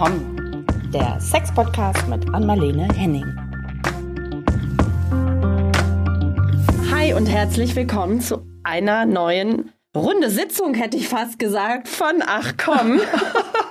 [0.00, 0.66] willkommen.
[0.94, 3.26] Der Sex-Podcast mit Anmalene Henning.
[6.90, 12.54] Hi und herzlich willkommen zu einer neuen Runde Sitzung, hätte ich fast gesagt, von Ach
[12.56, 12.98] komm.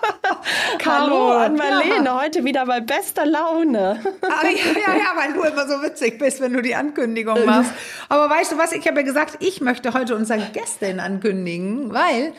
[0.86, 2.22] Hallo an Marlene, ja.
[2.22, 4.00] heute wieder bei bester Laune.
[4.22, 7.72] Ah, ja, ja, ja, weil du immer so witzig bist, wenn du die Ankündigung machst.
[8.08, 12.34] Aber weißt du was, ich habe ja gesagt, ich möchte heute unsere Gästin ankündigen, weil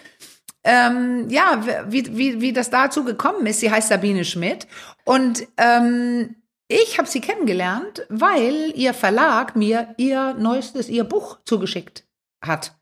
[0.65, 3.61] ähm, ja, wie, wie, wie das dazu gekommen ist.
[3.61, 4.67] Sie heißt Sabine Schmidt
[5.05, 6.37] und ähm,
[6.69, 12.05] ich habe sie kennengelernt, weil ihr Verlag mir ihr neuestes, ihr Buch zugeschickt
[12.45, 12.77] hat.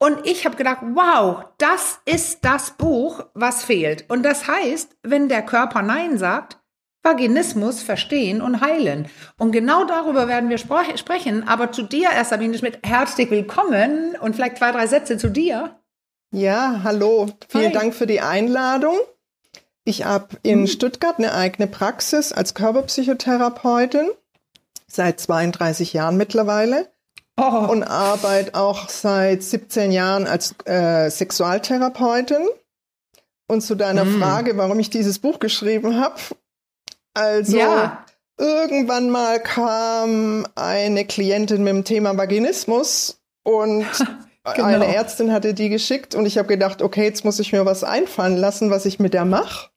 [0.00, 4.10] Und ich habe gedacht, wow, das ist das Buch, was fehlt.
[4.10, 6.58] Und das heißt, wenn der Körper Nein sagt,
[7.04, 9.08] Vaginismus verstehen und heilen.
[9.38, 11.46] Und genau darüber werden wir sprechen.
[11.46, 15.78] Aber zu dir erst, Sabine Schmidt, herzlich willkommen und vielleicht zwei, drei Sätze zu dir.
[16.34, 17.28] Ja, hallo.
[17.48, 17.72] Vielen Hi.
[17.72, 18.96] Dank für die Einladung.
[19.84, 20.66] Ich habe in mhm.
[20.66, 24.10] Stuttgart eine eigene Praxis als Körperpsychotherapeutin
[24.88, 26.88] seit 32 Jahren mittlerweile
[27.36, 27.68] oh.
[27.70, 32.48] und arbeite auch seit 17 Jahren als äh, Sexualtherapeutin.
[33.46, 34.20] Und zu deiner mhm.
[34.20, 36.16] Frage, warum ich dieses Buch geschrieben habe.
[37.12, 38.04] Also ja.
[38.38, 43.86] irgendwann mal kam eine Klientin mit dem Thema Vaginismus und
[44.44, 44.66] Genau.
[44.66, 47.82] Eine Ärztin hatte die geschickt und ich habe gedacht, okay, jetzt muss ich mir was
[47.82, 49.70] einfallen lassen, was ich mit der mache.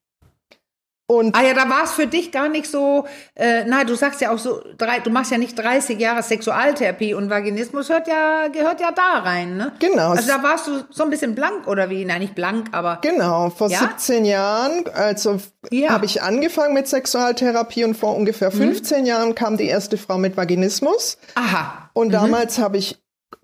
[1.10, 4.20] Und ah ja, da war es für dich gar nicht so, äh, na, du sagst
[4.20, 8.48] ja auch so, drei, du machst ja nicht 30 Jahre Sexualtherapie und Vaginismus hört ja,
[8.48, 9.72] gehört ja da rein, ne?
[9.78, 10.10] Genau.
[10.10, 12.04] Also da warst du so ein bisschen blank oder wie?
[12.04, 12.98] Nein, nicht blank, aber.
[13.00, 13.78] Genau, vor ja?
[13.78, 15.38] 17 Jahren, also
[15.70, 15.88] ja.
[15.88, 19.06] habe ich angefangen mit Sexualtherapie und vor ungefähr 15 mhm.
[19.06, 21.16] Jahren kam die erste Frau mit Vaginismus.
[21.36, 21.88] Aha.
[21.94, 22.12] Und mhm.
[22.12, 22.98] damals habe ich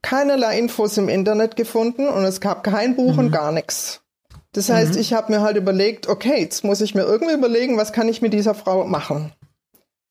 [0.05, 3.19] keinerlei Infos im Internet gefunden und es gab kein Buch mhm.
[3.19, 4.03] und gar nichts.
[4.53, 5.01] Das heißt, mhm.
[5.01, 8.21] ich habe mir halt überlegt, okay, jetzt muss ich mir irgendwie überlegen, was kann ich
[8.23, 9.33] mit dieser Frau machen.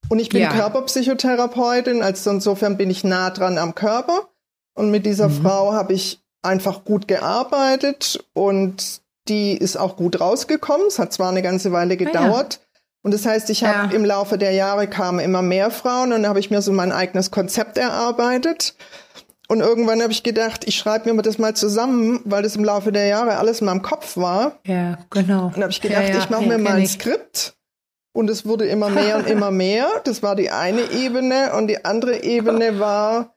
[0.09, 0.49] Und ich bin ja.
[0.49, 4.29] Körperpsychotherapeutin, also insofern bin ich nah dran am Körper.
[4.73, 5.43] Und mit dieser mhm.
[5.43, 10.87] Frau habe ich einfach gut gearbeitet und die ist auch gut rausgekommen.
[10.87, 12.59] Es hat zwar eine ganze Weile gedauert.
[12.59, 12.79] Ah, ja.
[13.03, 13.95] Und das heißt, ich habe ja.
[13.95, 16.91] im Laufe der Jahre kamen immer mehr Frauen und dann habe ich mir so mein
[16.91, 18.75] eigenes Konzept erarbeitet.
[19.49, 22.91] Und irgendwann habe ich gedacht, ich schreibe mir das mal zusammen, weil das im Laufe
[22.91, 24.59] der Jahre alles in meinem Kopf war.
[24.65, 25.47] Ja, genau.
[25.47, 27.55] Und habe ich gedacht, ja, ja, ich mache mir mal ein Skript.
[28.15, 29.87] Und es wurde immer mehr und immer mehr.
[30.05, 31.53] Das war die eine Ebene.
[31.53, 33.35] Und die andere Ebene war,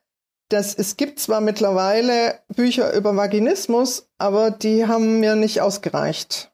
[0.49, 6.51] dass es gibt zwar mittlerweile Bücher über Vaginismus, aber die haben mir nicht ausgereicht.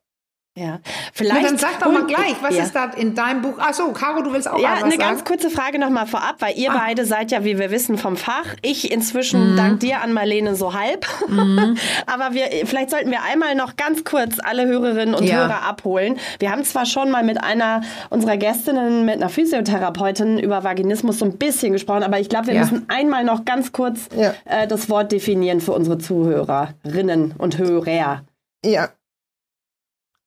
[0.56, 0.82] Ja,
[1.14, 1.42] vielleicht.
[1.42, 2.62] Na, dann sag doch mal gleich, was ja.
[2.62, 3.56] ist da in deinem Buch?
[3.58, 5.02] Ach so, Caro, du willst auch ja, was eine sagen?
[5.02, 6.78] ganz kurze Frage noch mal vorab, weil ihr ah.
[6.78, 8.46] beide seid ja, wie wir wissen, vom Fach.
[8.62, 9.58] Ich inzwischen mhm.
[9.58, 11.08] dank dir an Marlene so halb.
[11.28, 11.76] Mhm.
[12.06, 15.38] Aber wir, vielleicht sollten wir einmal noch ganz kurz alle Hörerinnen und ja.
[15.38, 16.20] Hörer abholen.
[16.38, 17.82] Wir haben zwar schon mal mit einer
[18.12, 22.54] unserer Gästinnen, mit einer Physiotherapeutin über Vaginismus so ein bisschen gesprochen, aber ich glaube, wir
[22.54, 22.62] ja.
[22.62, 24.08] müssen einmal noch ganz kurz
[24.46, 28.22] äh, das Wort definieren für unsere Zuhörerinnen und Hörer.
[28.64, 28.90] Ja,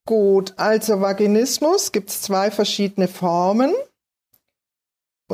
[0.06, 3.74] Gut, also Vaginismus gibt es zwei verschiedene Formen.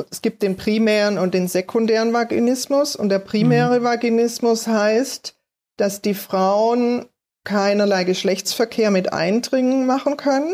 [0.09, 2.95] Es gibt den primären und den sekundären Vaginismus.
[2.95, 3.83] Und der primäre mhm.
[3.83, 5.37] Vaginismus heißt,
[5.77, 7.07] dass die Frauen
[7.43, 10.53] keinerlei Geschlechtsverkehr mit Eindringen machen können,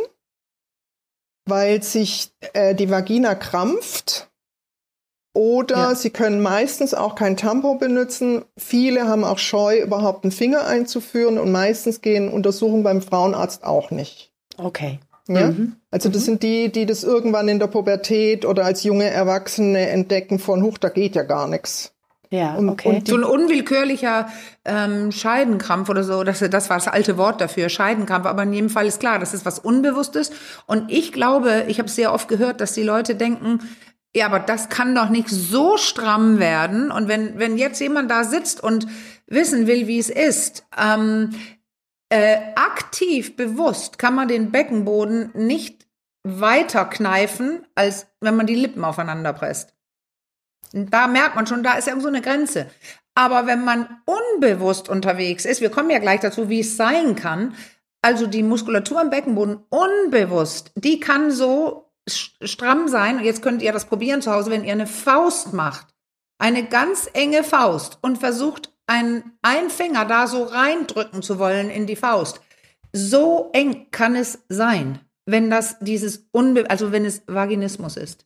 [1.45, 4.28] weil sich äh, die Vagina krampft
[5.33, 5.95] oder ja.
[5.95, 8.43] sie können meistens auch kein Tampon benutzen.
[8.57, 13.91] Viele haben auch Scheu, überhaupt einen Finger einzuführen und meistens gehen Untersuchungen beim Frauenarzt auch
[13.91, 14.31] nicht.
[14.57, 14.99] Okay.
[15.27, 15.51] Ja?
[15.51, 15.75] Mhm.
[15.91, 16.25] Also das mhm.
[16.25, 20.77] sind die, die das irgendwann in der Pubertät oder als junge Erwachsene entdecken von, huch,
[20.77, 21.93] da geht ja gar nichts.
[22.31, 22.89] Ja, okay.
[22.89, 24.27] Und so ein unwillkürlicher
[24.63, 28.27] ähm, Scheidenkrampf oder so, das, das war das alte Wort dafür, Scheidenkrampf.
[28.27, 30.31] Aber in jedem Fall ist klar, das ist was Unbewusstes.
[30.67, 33.61] Und ich glaube, ich habe sehr oft gehört, dass die Leute denken,
[34.15, 36.91] ja, aber das kann doch nicht so stramm werden.
[36.91, 38.87] Und wenn, wenn jetzt jemand da sitzt und
[39.27, 41.35] wissen will, wie es ist, ähm,
[42.09, 45.87] äh, aktiv, bewusst kann man den Beckenboden nicht
[46.23, 49.75] weiter kneifen, als wenn man die Lippen aufeinander presst.
[50.73, 52.67] Und da merkt man schon, da ist irgendwo so eine Grenze.
[53.15, 57.55] Aber wenn man unbewusst unterwegs ist, wir kommen ja gleich dazu, wie es sein kann,
[58.01, 63.17] also die Muskulatur im Beckenboden unbewusst, die kann so stramm sein.
[63.17, 65.87] Und jetzt könnt ihr das probieren zu Hause, wenn ihr eine Faust macht.
[66.37, 71.85] Eine ganz enge Faust und versucht, einen, einen Finger da so reindrücken zu wollen in
[71.85, 72.41] die Faust.
[72.93, 78.25] So eng kann es sein, wenn das dieses Unbe also wenn es Vaginismus ist.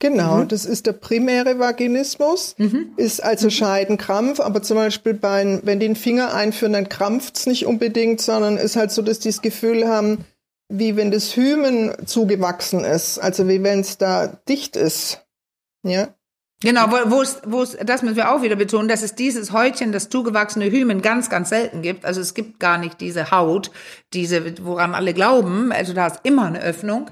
[0.00, 0.48] Genau, mhm.
[0.48, 2.92] das ist der primäre Vaginismus, mhm.
[2.96, 7.46] ist also Scheidenkrampf, aber zum Beispiel bei, wenn die den Finger einführen, dann krampft es
[7.46, 10.24] nicht unbedingt, sondern ist halt so, dass die das Gefühl haben,
[10.68, 15.24] wie wenn das Hymen zugewachsen ist, also wie wenn es da dicht ist.
[15.84, 16.08] Ja.
[16.62, 19.92] Genau, wo es, wo es, das müssen wir auch wieder betonen, dass es dieses Häutchen,
[19.92, 22.06] das zugewachsene Hymen ganz, ganz selten gibt.
[22.06, 23.70] Also es gibt gar nicht diese Haut,
[24.14, 25.72] diese, woran alle glauben.
[25.72, 27.10] Also da ist immer eine Öffnung.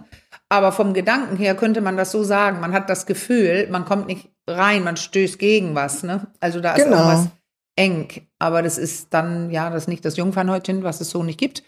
[0.49, 2.61] Aber vom Gedanken her könnte man das so sagen.
[2.61, 6.03] Man hat das Gefühl, man kommt nicht rein, man stößt gegen was.
[6.03, 6.29] Ne?
[6.41, 6.97] Also da ist Genau.
[6.97, 7.29] irgendwas
[7.77, 8.09] eng.
[8.39, 11.63] Aber das ist dann, ja, das ist nicht das Jungfernhäutchen, was es so nicht gibt.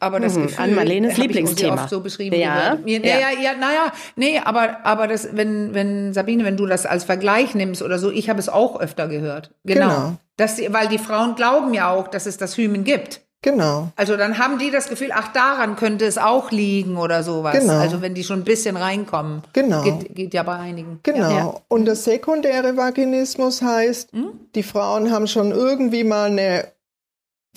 [0.00, 1.74] Aber das Mhm, Gefühl, an Marlenes Lieblingsthema.
[1.74, 2.36] oft so beschrieben.
[2.36, 2.88] Ja, gehört.
[2.88, 3.18] Ja, ja.
[3.18, 7.54] ja, ja, naja, nee, aber, aber das, wenn, wenn, Sabine, wenn du das als Vergleich
[7.54, 9.50] nimmst oder so, ich habe es auch öfter gehört.
[9.64, 9.88] Genau.
[9.88, 10.12] Genau.
[10.36, 13.22] Dass die, weil die Frauen glauben ja auch, dass es das Hymen gibt.
[13.42, 13.88] Genau.
[13.94, 17.56] Also dann haben die das Gefühl, ach, daran könnte es auch liegen oder sowas.
[17.56, 17.78] Genau.
[17.78, 19.42] Also wenn die schon ein bisschen reinkommen.
[19.52, 19.82] Genau.
[19.82, 20.98] Geht, geht ja bei einigen.
[21.04, 21.30] Genau.
[21.30, 21.54] Ja.
[21.68, 24.10] Und der sekundäre Vaginismus heißt,
[24.56, 26.66] die Frauen haben schon irgendwie mal eine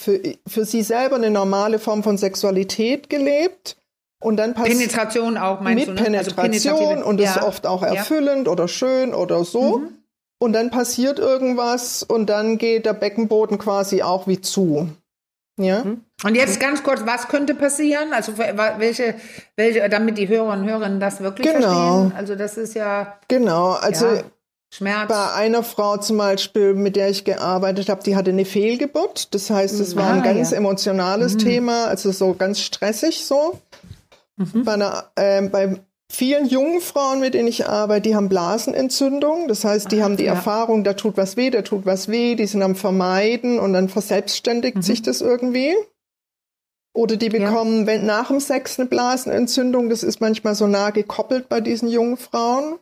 [0.02, 3.78] für, für sie selber eine normale Form von Sexualität gelebt.
[4.24, 6.18] Und dann passiert Penetration auch, meinst mit du, ne?
[6.18, 7.48] Also Penetration penetrative- und das ist ja.
[7.48, 7.90] oft auch Ja.
[7.92, 7.96] Mhm.
[7.98, 9.84] erfüllend oder schön oder so.
[10.40, 14.90] Und dann passiert irgendwas und dann geht der Beckenboden quasi auch wie zu.
[15.60, 15.84] Ja?
[15.84, 16.02] Mhm.
[16.24, 18.14] Und jetzt ganz kurz, was könnte passieren?
[18.14, 19.16] Also welche,
[19.56, 21.68] welche, damit die Hörer und Hörerinnen das wirklich Genau.
[21.68, 22.14] verstehen.
[22.16, 23.72] Also das ist ja, Genau.
[23.72, 24.22] Also ja
[24.74, 25.10] Schmerz.
[25.10, 29.34] bei einer Frau zum Beispiel, mit der ich gearbeitet habe, die hatte eine Fehlgeburt.
[29.34, 30.58] Das heißt, es war ein Ah, ganz ja.
[30.58, 33.60] emotionales Thema, also so ganz stressig so.
[34.64, 35.80] Bei, einer, ähm, bei
[36.12, 39.48] vielen jungen Frauen, mit denen ich arbeite, die haben Blasenentzündung.
[39.48, 40.34] Das heißt, die haben die ja.
[40.34, 43.88] Erfahrung, da tut was weh, da tut was weh, die sind am Vermeiden und dann
[43.90, 45.76] verselbstständigt sich das irgendwie.
[46.94, 49.90] Oder die bekommen wenn, nach dem Sex eine Blasenentzündung.
[49.90, 52.80] Das ist manchmal so nah gekoppelt bei diesen jungen Frauen.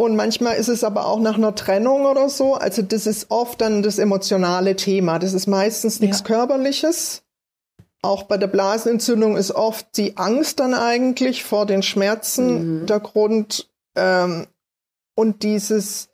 [0.00, 2.54] Und manchmal ist es aber auch nach einer Trennung oder so.
[2.54, 5.18] Also das ist oft dann das emotionale Thema.
[5.18, 6.24] Das ist meistens nichts Ja.
[6.24, 7.22] Körperliches.
[8.00, 13.68] Auch bei der Blasenentzündung ist oft die Angst dann eigentlich vor den Schmerzen der Grund.
[13.94, 14.46] Ähm,
[15.14, 16.08] und dieses,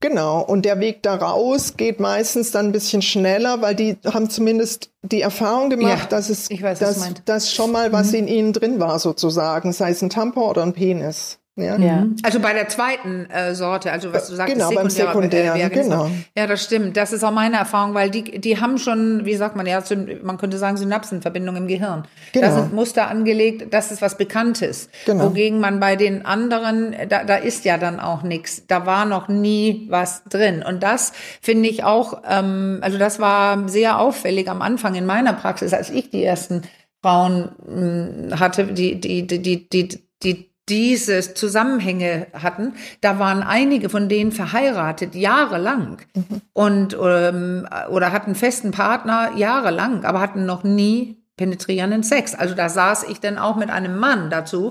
[0.00, 4.28] genau, und der Weg da raus geht meistens dann ein bisschen schneller, weil die haben
[4.28, 8.52] zumindest die Erfahrung gemacht, Ja, dass es weiß, dass, dass schon mal was in ihnen
[8.52, 11.39] drin war, sozusagen, sei es ein Tampon oder ein Penis.
[11.62, 11.76] Ja.
[11.76, 12.06] Ja.
[12.22, 16.10] Also bei der zweiten äh, Sorte, also was du sagst, Genau, beim Sekundären, genau.
[16.36, 16.96] Ja, das stimmt.
[16.96, 19.82] Das ist auch meine Erfahrung, weil die, die haben schon, wie sagt man, ja,
[20.22, 22.04] man könnte sagen, Synapsenverbindungen im Gehirn.
[22.32, 22.54] Da Genau.
[22.54, 24.88] sind Muster angelegt, das ist was Bekanntes.
[25.06, 25.26] Genau.
[25.26, 28.66] Wogegen man bei den anderen, da, da ist ja dann auch nichts.
[28.66, 30.62] Da war noch nie was drin.
[30.66, 35.32] Und das finde ich auch, ähm, also das war sehr auffällig am Anfang in meiner
[35.32, 36.62] Praxis, als ich die ersten
[37.02, 39.88] Frauen mh, hatte, die, die, die, die, die,
[40.22, 45.98] die diese Zusammenhänge hatten, da waren einige von denen verheiratet jahrelang
[46.52, 52.34] und ähm, oder hatten festen Partner jahrelang, aber hatten noch nie penetrierenden Sex.
[52.34, 54.70] Also da saß ich dann auch mit einem Mann dazu,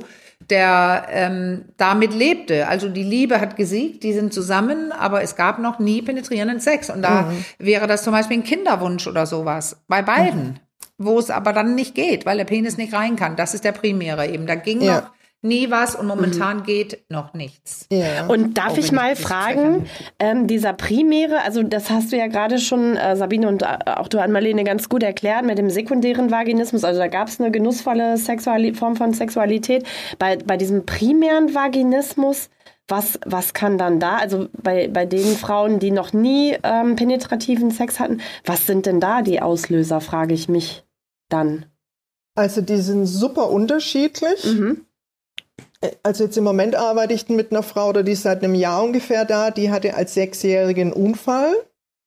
[0.50, 2.68] der ähm, damit lebte.
[2.68, 6.90] Also die Liebe hat gesiegt, die sind zusammen, aber es gab noch nie penetrierenden Sex.
[6.90, 10.60] Und da wäre das zum Beispiel ein Kinderwunsch oder sowas bei beiden,
[10.98, 13.36] wo es aber dann nicht geht, weil der Penis nicht rein kann.
[13.36, 14.45] Das ist der primäre eben.
[14.48, 14.95] Da ging Ja.
[15.02, 15.10] noch
[15.41, 17.88] nie was und momentan geht noch nichts.
[17.91, 18.27] Ja.
[18.27, 19.86] Und darf Auch ich mal ich fragen,
[20.19, 24.09] ähm, dieser Primäre, also das hast du ja gerade schon, äh, Sabine und äh, auch
[24.09, 26.83] du an Marlene ganz gut erklärt mit dem sekundären Vaginismus.
[26.83, 29.85] Also da gab es eine genussvolle Sexuali Form von Sexualität.
[30.18, 32.49] Bei, bei diesem primären Vaginismus,
[32.90, 37.71] was, was kann dann da, also bei, bei den Frauen, die noch nie ähm, penetrativen
[37.71, 40.83] Sex hatten, was sind denn da die Auslöser, frage ich mich
[41.30, 41.66] dann.
[42.35, 44.44] Also die sind super unterschiedlich.
[44.45, 44.85] Mhm.
[46.04, 48.83] Also jetzt im Moment arbeite ich mit einer Frau, oder die ist seit einem Jahr
[48.83, 51.54] ungefähr da, die hatte als Sechsjährige einen Unfall.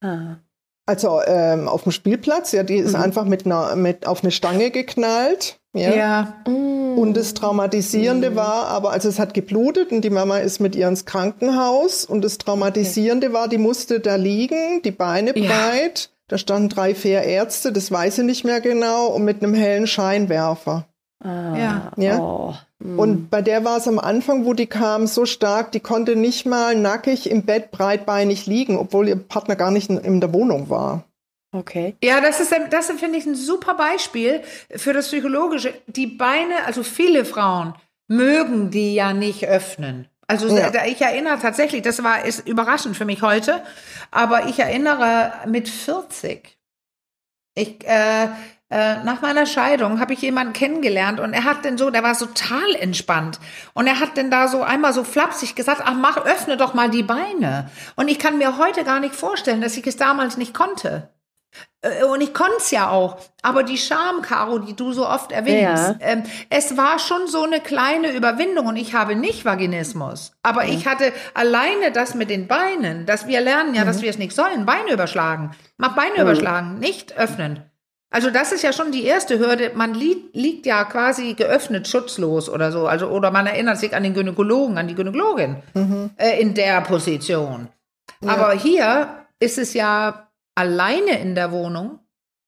[0.02, 0.36] Ah.
[0.84, 4.70] Also ähm, auf dem Spielplatz, ja, die ist einfach mit einer, mit auf eine Stange
[4.70, 5.58] geknallt.
[5.74, 6.42] Ja.
[6.44, 10.88] Und das Traumatisierende war, aber also es hat geblutet und die Mama ist mit ihr
[10.88, 15.48] ins Krankenhaus und das Traumatisierende war, die musste da liegen, die Beine Ja.
[15.48, 19.54] breit, da standen drei, vier Ärzte, das weiß ich nicht mehr genau, und mit einem
[19.54, 20.86] hellen Scheinwerfer.
[21.22, 21.56] Ah.
[21.56, 21.92] Ja.
[21.96, 22.18] Ja.
[22.18, 22.54] Oh.
[22.80, 26.46] Und bei der war es am Anfang, wo die kam, so stark, die konnte nicht
[26.46, 30.68] mal nackig im Bett breitbeinig liegen, obwohl ihr Partner gar nicht in, in der Wohnung
[30.68, 31.04] war.
[31.54, 31.94] Okay.
[32.02, 34.40] Ja, das ist, ein- das finde ich ein super Beispiel
[34.74, 35.74] für das Psychologische.
[35.86, 37.74] Die Beine, also viele Frauen
[38.08, 40.08] mögen die ja nicht öffnen.
[40.26, 40.70] Also Ja.
[40.70, 43.62] da, ich erinnere tatsächlich, das war ist überraschend für mich heute,
[44.10, 46.56] aber ich erinnere mit 40.
[47.54, 48.28] Ich äh,
[49.04, 52.74] nach meiner Scheidung habe ich jemanden kennengelernt und er hat denn so, der war total
[52.80, 53.38] entspannt
[53.74, 56.88] und er hat denn da so einmal so flapsig gesagt, ach mach, öffne doch mal
[56.88, 57.70] die Beine.
[57.96, 61.10] Und ich kann mir heute gar nicht vorstellen, dass ich es damals nicht konnte.
[61.82, 63.18] Äh, und ich konnte es ja auch.
[63.42, 65.96] Aber die Scham, Caro, die du so oft erwähnst, ja.
[66.00, 70.32] ähm, es war schon so eine kleine Überwindung und ich habe nicht Vaginismus.
[70.42, 70.72] Aber ja.
[70.72, 73.86] ich hatte alleine das mit den Beinen, dass wir lernen ja, mhm.
[73.86, 75.50] dass wir es nicht sollen, Beine überschlagen.
[75.76, 76.22] Mach Beine mhm.
[76.22, 77.64] überschlagen, nicht öffnen.
[78.12, 79.72] Also das ist ja schon die erste Hürde.
[79.74, 82.86] Man liegt, liegt ja quasi geöffnet, schutzlos oder so.
[82.86, 86.10] Also oder man erinnert sich an den Gynäkologen, an die Gynäkologin mhm.
[86.16, 87.68] äh, in der Position.
[88.22, 88.32] Ja.
[88.32, 92.00] Aber hier ist es ja alleine in der Wohnung.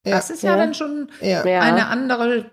[0.06, 0.16] Ja.
[0.16, 0.56] Das ist ja, ja.
[0.58, 2.50] dann schon eine andere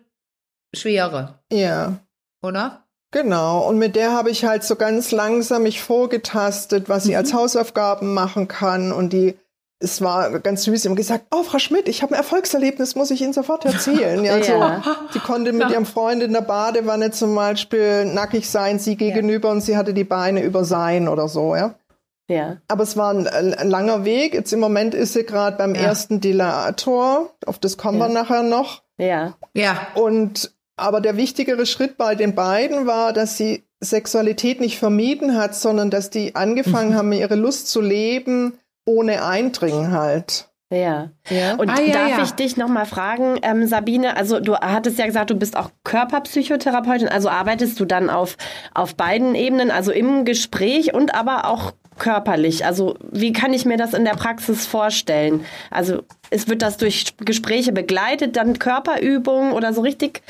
[0.74, 1.40] Schwere.
[1.52, 2.00] Ja.
[2.42, 2.86] Oder?
[3.12, 7.18] Genau, und mit der habe ich halt so ganz langsam mich vorgetastet, was sie mhm.
[7.18, 9.38] als Hausaufgaben machen kann und die
[9.82, 13.12] es war ganz süß, sie haben gesagt, oh, Frau Schmidt, ich habe ein Erfolgserlebnis, muss
[13.12, 14.24] ich Ihnen sofort erzählen.
[14.24, 14.82] Ja, ja.
[14.84, 15.72] So, sie konnte mit ja.
[15.72, 19.54] ihrem Freund in der Badewanne zum Beispiel nackig sein, sie gegenüber ja.
[19.56, 21.76] und sie hatte die Beine über sein oder so, ja.
[22.28, 22.58] Ja.
[22.68, 24.34] Aber es war ein, ein langer Weg.
[24.34, 25.82] Jetzt im Moment ist sie gerade beim ja.
[25.82, 27.30] ersten Dilator.
[27.46, 28.84] Auf das kommen wir nachher noch.
[28.98, 29.36] Ja.
[29.54, 29.88] Ja.
[29.96, 35.56] Und, aber der wichtigere Schritt bei den beiden war, dass sie Sexualität nicht vermieden hat,
[35.56, 36.96] sondern dass die angefangen mhm.
[36.96, 38.54] haben, ihre Lust zu leben,
[38.86, 40.52] ohne Eindringen halt.
[40.72, 41.10] Ja.
[41.30, 41.56] ja.
[41.56, 42.24] Und ah, ja, darf ja.
[42.24, 47.10] ich dich nochmal fragen, ähm, Sabine, also du hattest ja gesagt, du bist auch Körperpsychotherapeutin,
[47.10, 48.38] also arbeitest du dann auf,
[48.74, 52.66] auf beiden Ebenen, also im Gespräch und aber auch körperlich.
[52.66, 55.46] Also wie kann ich mir das in der Praxis vorstellen?
[55.70, 60.22] Also es wird das durch Gespräche begleitet, dann Körperübungen oder so richtig,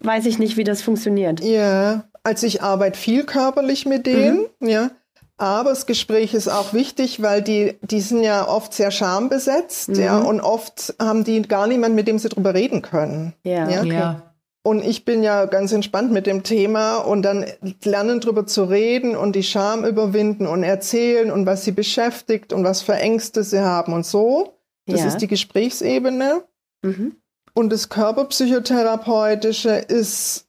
[0.00, 1.40] weiß ich nicht, wie das funktioniert.
[1.40, 4.68] Ja, also ich arbeite viel körperlich mit denen, mhm.
[4.68, 4.90] ja.
[5.38, 10.00] Aber das Gespräch ist auch wichtig, weil die, die sind ja oft sehr schambesetzt, mhm.
[10.00, 13.34] ja, und oft haben die gar niemand, mit dem sie drüber reden können.
[13.44, 13.68] Ja.
[13.68, 13.80] ja?
[13.80, 13.92] Okay.
[13.92, 14.22] ja.
[14.64, 17.46] Und ich bin ja ganz entspannt mit dem Thema und dann
[17.84, 22.64] lernen drüber zu reden und die Scham überwinden und erzählen und was sie beschäftigt und
[22.64, 24.58] was für Ängste sie haben und so.
[24.86, 25.06] Das ja.
[25.06, 26.42] ist die Gesprächsebene.
[26.82, 27.16] Mhm.
[27.54, 30.47] Und das Körperpsychotherapeutische ist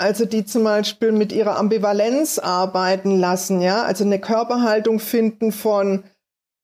[0.00, 6.04] also die zum Beispiel mit ihrer Ambivalenz arbeiten lassen, ja, also eine Körperhaltung finden von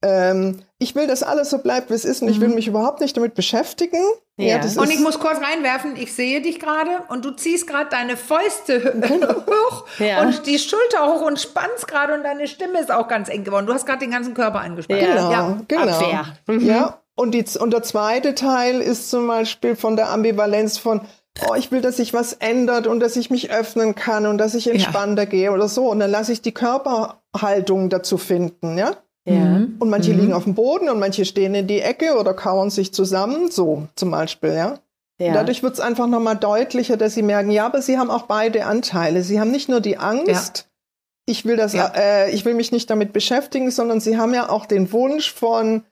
[0.02, 2.34] ähm, ich will, dass alles so bleibt, wie es ist und mhm.
[2.34, 2.54] ich will mhm.
[2.56, 4.02] mich überhaupt nicht damit beschäftigen.
[4.36, 4.58] Ja.
[4.58, 8.16] ja und ich muss kurz reinwerfen, ich sehe dich gerade und du ziehst gerade deine
[8.16, 9.34] Fäuste genau.
[9.46, 10.20] hoch ja.
[10.20, 13.66] und die Schulter hoch und spannst gerade und deine Stimme ist auch ganz eng geworden.
[13.66, 15.00] Du hast gerade den ganzen Körper angespannt.
[15.00, 15.14] Ja.
[15.14, 15.58] Genau, ja.
[15.66, 15.82] genau.
[15.82, 16.24] Abwehr.
[16.46, 16.66] Mhm.
[16.66, 21.00] Ja, und, die, und der zweite Teil ist zum Beispiel von der Ambivalenz von,
[21.48, 24.54] oh, ich will, dass sich was ändert und dass ich mich öffnen kann und dass
[24.54, 25.28] ich entspannter ja.
[25.28, 25.90] gehe oder so.
[25.90, 28.96] Und dann lasse ich die Körperhaltung dazu finden, ja.
[29.28, 29.34] Ja.
[29.34, 29.76] Mhm.
[29.80, 30.20] Und manche mhm.
[30.20, 33.88] liegen auf dem Boden und manche stehen in die Ecke oder kauern sich zusammen, so
[33.96, 34.78] zum Beispiel, ja.
[35.18, 35.34] ja.
[35.34, 38.66] Dadurch wird es einfach nochmal deutlicher, dass sie merken, ja, aber sie haben auch beide
[38.66, 39.22] Anteile.
[39.22, 41.32] Sie haben nicht nur die Angst, ja.
[41.32, 41.92] ich will das, ja.
[41.96, 45.82] äh, ich will mich nicht damit beschäftigen, sondern sie haben ja auch den Wunsch von,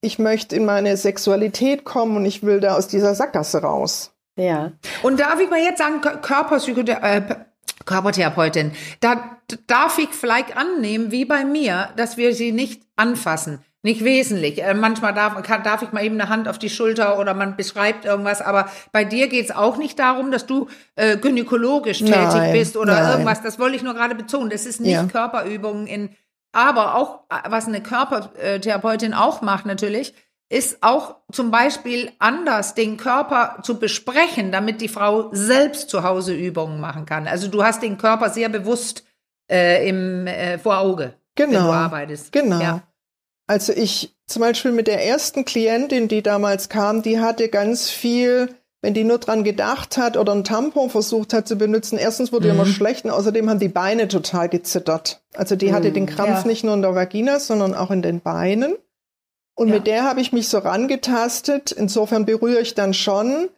[0.00, 4.12] ich möchte in meine Sexualität kommen und ich will da aus dieser Sackgasse raus.
[4.36, 4.72] Ja.
[5.02, 7.36] Und darf ich mal jetzt sagen, Körperpsychotherapie, äh,
[7.84, 13.60] Körpertherapeutin, da darf ich vielleicht annehmen, wie bei mir, dass wir sie nicht anfassen.
[13.82, 14.64] Nicht wesentlich.
[14.64, 17.56] Äh, manchmal darf, kann, darf ich mal eben eine Hand auf die Schulter oder man
[17.56, 20.66] beschreibt irgendwas, aber bei dir geht's auch nicht darum, dass du
[20.96, 23.12] äh, gynäkologisch tätig nein, bist oder nein.
[23.12, 23.42] irgendwas.
[23.42, 24.50] Das wollte ich nur gerade betonen.
[24.50, 25.04] Das ist nicht ja.
[25.04, 26.10] Körperübungen in,
[26.50, 30.14] aber auch, äh, was eine Körpertherapeutin auch macht natürlich,
[30.48, 36.34] ist auch zum Beispiel anders, den Körper zu besprechen, damit die Frau selbst zu Hause
[36.34, 37.26] Übungen machen kann.
[37.26, 39.04] Also du hast den Körper sehr bewusst
[39.50, 42.32] äh, im äh, vor Auge, genau, wenn du arbeitest.
[42.32, 42.60] Genau.
[42.60, 42.82] Ja.
[43.48, 48.54] Also ich zum Beispiel mit der ersten Klientin, die damals kam, die hatte ganz viel,
[48.82, 52.48] wenn die nur dran gedacht hat oder ein Tampon versucht hat zu benutzen, erstens wurde
[52.48, 52.54] mhm.
[52.54, 55.22] immer schlecht und außerdem haben die Beine total gezittert.
[55.34, 55.74] Also die mhm.
[55.74, 56.46] hatte den Krampf ja.
[56.46, 58.76] nicht nur in der Vagina, sondern auch in den Beinen.
[59.56, 59.74] Und ja.
[59.74, 61.72] mit der habe ich mich so rangetastet.
[61.72, 63.48] Insofern berühre ich dann schon,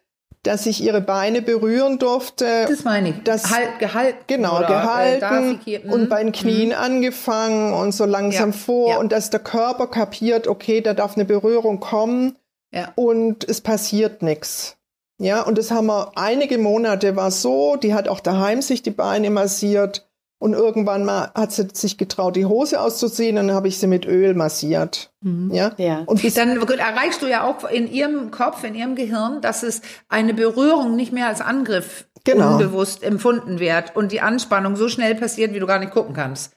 [0.44, 2.66] dass ich ihre Beine berühren durfte.
[2.68, 3.22] Das meine ich.
[3.24, 4.18] Das, halt, gehalten.
[4.28, 6.74] Genau, äh, gehalten äh, und bei den Knien mhm.
[6.74, 8.56] angefangen und so langsam ja.
[8.56, 8.90] vor.
[8.90, 8.98] Ja.
[8.98, 12.36] Und dass der Körper kapiert, okay, da darf eine Berührung kommen
[12.72, 12.92] ja.
[12.94, 14.76] und es passiert nichts.
[15.20, 18.92] Ja, und das haben wir einige Monate war so, die hat auch daheim sich die
[18.92, 20.07] Beine massiert
[20.38, 23.88] und irgendwann mal hat sie sich getraut, die Hose auszuziehen und dann habe ich sie
[23.88, 25.10] mit Öl massiert.
[25.20, 25.52] Mhm.
[25.52, 25.72] Ja?
[25.78, 26.02] ja.
[26.06, 29.82] Und bis dann erreichst du ja auch in ihrem Kopf, in ihrem Gehirn, dass es
[30.08, 32.52] eine Berührung nicht mehr als Angriff genau.
[32.52, 36.54] unbewusst empfunden wird und die Anspannung so schnell passiert, wie du gar nicht gucken kannst.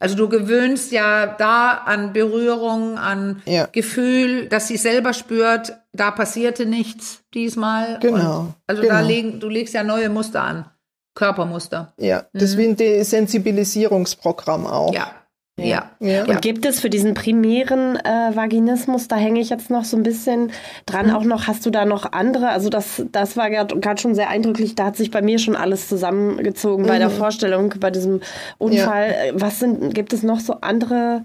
[0.00, 3.66] Also du gewöhnst ja da an Berührung, an ja.
[3.66, 8.00] Gefühl, dass sie selber spürt, da passierte nichts diesmal.
[8.00, 8.40] Genau.
[8.40, 8.94] Und also genau.
[8.94, 10.66] da legen, du legst ja neue Muster an.
[11.14, 11.92] Körpermuster.
[11.96, 12.58] Ja, das mhm.
[12.58, 14.92] wie ein Desensibilisierungsprogramm auch.
[14.92, 15.12] Ja.
[15.56, 15.92] Ja.
[16.00, 16.24] ja.
[16.24, 20.02] Und gibt es für diesen primären äh, Vaginismus, da hänge ich jetzt noch so ein
[20.02, 20.50] bisschen
[20.84, 21.14] dran, mhm.
[21.14, 22.48] auch noch, hast du da noch andere?
[22.48, 25.88] Also das, das war gerade schon sehr eindrücklich, da hat sich bei mir schon alles
[25.88, 26.88] zusammengezogen mhm.
[26.88, 27.14] bei der mhm.
[27.14, 28.20] Vorstellung, bei diesem
[28.58, 29.14] Unfall.
[29.28, 29.32] Ja.
[29.34, 31.24] Was sind, gibt es noch so andere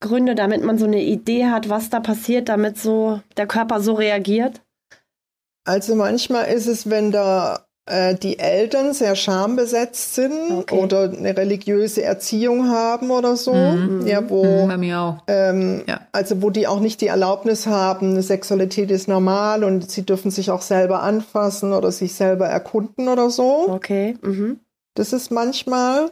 [0.00, 3.92] Gründe, damit man so eine Idee hat, was da passiert, damit so der Körper so
[3.92, 4.62] reagiert?
[5.64, 7.67] Also manchmal ist es, wenn da äh,
[8.22, 10.74] die Eltern sehr schambesetzt sind okay.
[10.74, 14.06] oder eine religiöse Erziehung haben oder so, mhm.
[14.06, 15.22] ja, wo, mhm, bei mir auch.
[15.26, 16.00] Ähm, ja.
[16.12, 20.50] also wo die auch nicht die Erlaubnis haben, Sexualität ist normal und sie dürfen sich
[20.50, 23.68] auch selber anfassen oder sich selber erkunden oder so.
[23.68, 24.16] Okay.
[24.22, 24.60] Mhm.
[24.94, 26.10] Das ist manchmal.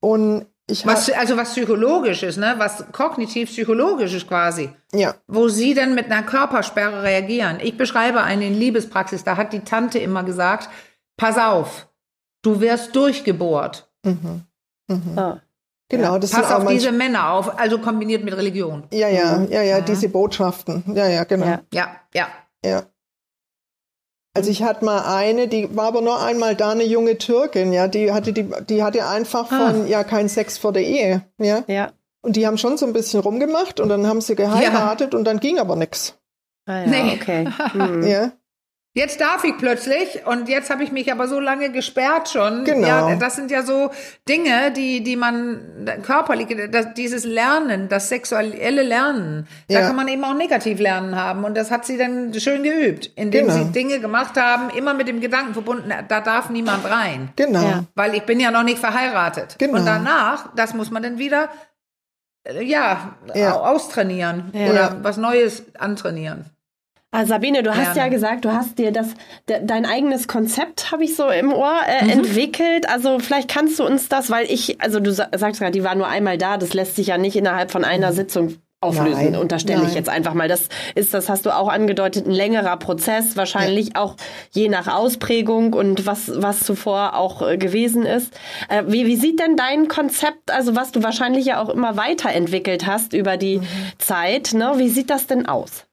[0.00, 2.54] Und was, also was psychologisches, ne?
[2.58, 4.70] Was kognitiv-psychologisches quasi.
[4.92, 5.14] Ja.
[5.28, 7.58] Wo sie dann mit einer Körpersperre reagieren.
[7.62, 10.68] Ich beschreibe eine Liebespraxis, da hat die Tante immer gesagt,
[11.16, 11.88] pass auf,
[12.42, 13.88] du wirst durchgebohrt.
[14.04, 14.42] Mhm.
[14.88, 15.18] Mhm.
[15.18, 15.40] Ah.
[15.88, 18.88] Genau, das Pass auf diese Männer auf, also kombiniert mit Religion.
[18.90, 20.82] Ja, ja, ja, ja, diese Botschaften.
[20.92, 21.46] Ja, ja, genau.
[21.46, 21.96] Ja, ja.
[22.12, 22.28] Ja.
[22.64, 22.82] ja.
[24.36, 27.88] Also ich hatte mal eine, die war aber nur einmal da, eine junge Türkin, ja,
[27.88, 29.72] die hatte die, die hatte einfach ah.
[29.72, 31.64] von, ja, kein Sex vor der Ehe, ja.
[31.66, 31.92] Ja.
[32.20, 35.18] Und die haben schon so ein bisschen rumgemacht und dann haben sie geheiratet ja.
[35.18, 36.18] und dann ging aber nichts.
[36.66, 37.18] Ah, ja, nee.
[37.18, 37.48] okay.
[37.72, 38.06] Hm.
[38.06, 38.32] Ja.
[38.96, 42.64] Jetzt darf ich plötzlich und jetzt habe ich mich aber so lange gesperrt schon.
[42.64, 42.86] Genau.
[42.86, 43.90] Ja, das sind ja so
[44.26, 45.60] Dinge, die, die man
[46.02, 49.80] körperlich, das, dieses Lernen, das sexuelle Lernen, ja.
[49.80, 53.10] da kann man eben auch negativ lernen haben und das hat sie dann schön geübt,
[53.16, 53.58] indem genau.
[53.58, 57.28] sie Dinge gemacht haben, immer mit dem Gedanken verbunden, da darf niemand rein.
[57.36, 57.62] Genau.
[57.62, 57.84] Ja.
[57.96, 59.56] Weil ich bin ja noch nicht verheiratet.
[59.58, 59.78] Genau.
[59.78, 61.50] Und danach, das muss man dann wieder
[62.44, 63.60] äh, ja, ja.
[63.60, 66.55] austrainieren oder was Neues antrainieren.
[67.12, 69.08] Ah, Sabine, du hast ja gesagt, du hast dir das
[69.48, 72.10] de, dein eigenes Konzept, habe ich so im Ohr, äh, mhm.
[72.10, 72.88] entwickelt.
[72.88, 76.08] Also vielleicht kannst du uns das, weil ich, also du sagst gerade, die war nur
[76.08, 78.16] einmal da, das lässt sich ja nicht innerhalb von einer mhm.
[78.16, 79.36] Sitzung auflösen, Nein.
[79.36, 79.88] unterstelle Nein.
[79.88, 80.48] ich jetzt einfach mal.
[80.48, 84.02] Das ist, das hast du auch angedeutet, ein längerer Prozess, wahrscheinlich ja.
[84.02, 84.16] auch
[84.52, 88.34] je nach Ausprägung und was, was zuvor auch äh, gewesen ist.
[88.68, 92.86] Äh, wie, wie sieht denn dein Konzept, also was du wahrscheinlich ja auch immer weiterentwickelt
[92.86, 93.66] hast über die mhm.
[93.98, 94.74] Zeit, ne?
[94.76, 95.85] wie sieht das denn aus?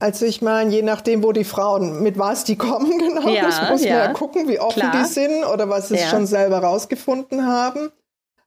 [0.00, 3.70] Also ich meine, je nachdem, wo die Frauen, mit was die kommen, genau, ja, das
[3.70, 3.92] muss ja.
[3.92, 4.92] man ja gucken, wie offen Klar.
[4.92, 6.08] die sind oder was sie ja.
[6.08, 7.92] schon selber rausgefunden haben.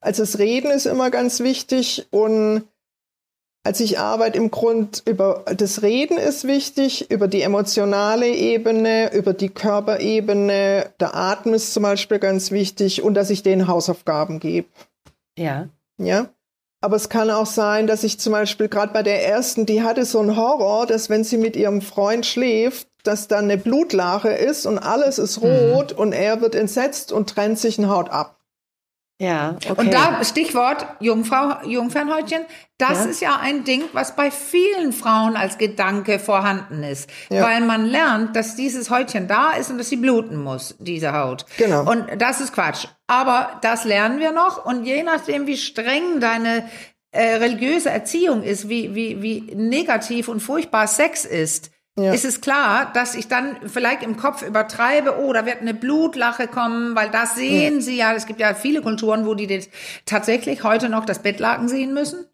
[0.01, 2.63] Also das Reden ist immer ganz wichtig und
[3.65, 9.33] also ich arbeite im Grund über das Reden ist wichtig, über die emotionale Ebene, über
[9.33, 14.67] die Körperebene, der Atem ist zum Beispiel ganz wichtig und dass ich denen Hausaufgaben gebe.
[15.37, 15.69] Ja.
[15.97, 16.27] Ja.
[16.83, 20.03] Aber es kann auch sein, dass ich zum Beispiel gerade bei der ersten, die hatte
[20.03, 24.65] so einen Horror, dass wenn sie mit ihrem Freund schläft, dass dann eine Blutlache ist
[24.65, 25.47] und alles ist mhm.
[25.47, 25.99] rot mhm.
[25.99, 28.32] und er wird entsetzt und trennt sich und Haut ab.
[29.23, 29.73] Ja, okay.
[29.77, 32.41] Und da Stichwort Jungfrau, Jungfernhäutchen,
[32.77, 33.05] das ja.
[33.05, 37.41] ist ja ein Ding, was bei vielen Frauen als Gedanke vorhanden ist, ja.
[37.41, 41.45] weil man lernt, dass dieses Häutchen da ist und dass sie bluten muss, diese Haut.
[41.57, 41.89] Genau.
[41.89, 42.87] Und das ist Quatsch.
[43.07, 46.69] Aber das lernen wir noch und je nachdem, wie streng deine
[47.11, 52.13] äh, religiöse Erziehung ist, wie, wie, wie negativ und furchtbar Sex ist, ja.
[52.13, 56.47] ist es klar, dass ich dann vielleicht im Kopf übertreibe, oh, da wird eine Blutlache
[56.47, 57.81] kommen, weil das sehen ja.
[57.81, 58.13] sie ja.
[58.13, 59.67] Es gibt ja viele Kulturen, wo die
[60.05, 62.25] tatsächlich heute noch das Bettlaken sehen müssen.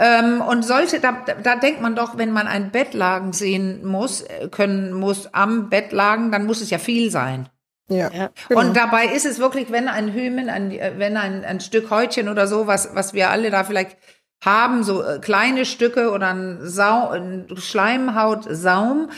[0.00, 4.48] Ähm, und sollte, da, da denkt man doch, wenn man ein Bettlaken sehen muss, äh,
[4.48, 7.48] können muss am Bettlaken, dann muss es ja viel sein.
[7.88, 8.08] Ja.
[8.12, 8.30] ja.
[8.48, 8.60] Genau.
[8.60, 12.28] Und dabei ist es wirklich, wenn ein Hymen, ein, äh, wenn ein, ein Stück Häutchen
[12.28, 13.96] oder so, was, was wir alle da vielleicht
[14.44, 19.10] haben, so äh, kleine Stücke oder ein, Sau, ein Schleimhautsaum,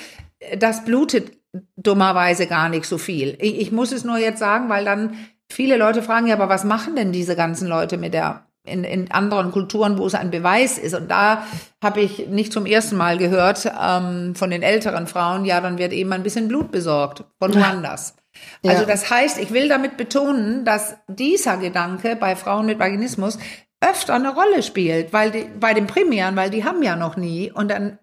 [0.59, 1.33] das blutet
[1.77, 3.37] dummerweise gar nicht so viel.
[3.41, 5.17] Ich, ich muss es nur jetzt sagen, weil dann
[5.49, 9.11] viele Leute fragen, ja, aber was machen denn diese ganzen Leute mit der in, in
[9.11, 10.95] anderen Kulturen, wo es ein Beweis ist.
[10.95, 11.47] Und da
[11.83, 15.93] habe ich nicht zum ersten Mal gehört ähm, von den älteren Frauen, ja, dann wird
[15.93, 18.15] eben ein bisschen Blut besorgt von woanders.
[18.63, 18.73] Ja.
[18.73, 23.39] Also das heißt, ich will damit betonen, dass dieser Gedanke bei Frauen mit Vaginismus
[23.81, 27.51] öfter eine Rolle spielt, weil die, bei den Primären, weil die haben ja noch nie
[27.51, 27.99] und dann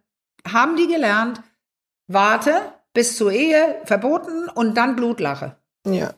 [0.51, 1.41] haben die gelernt,
[2.07, 2.61] warte
[2.93, 5.55] bis zur Ehe, verboten und dann Blutlache.
[5.85, 6.13] Ja.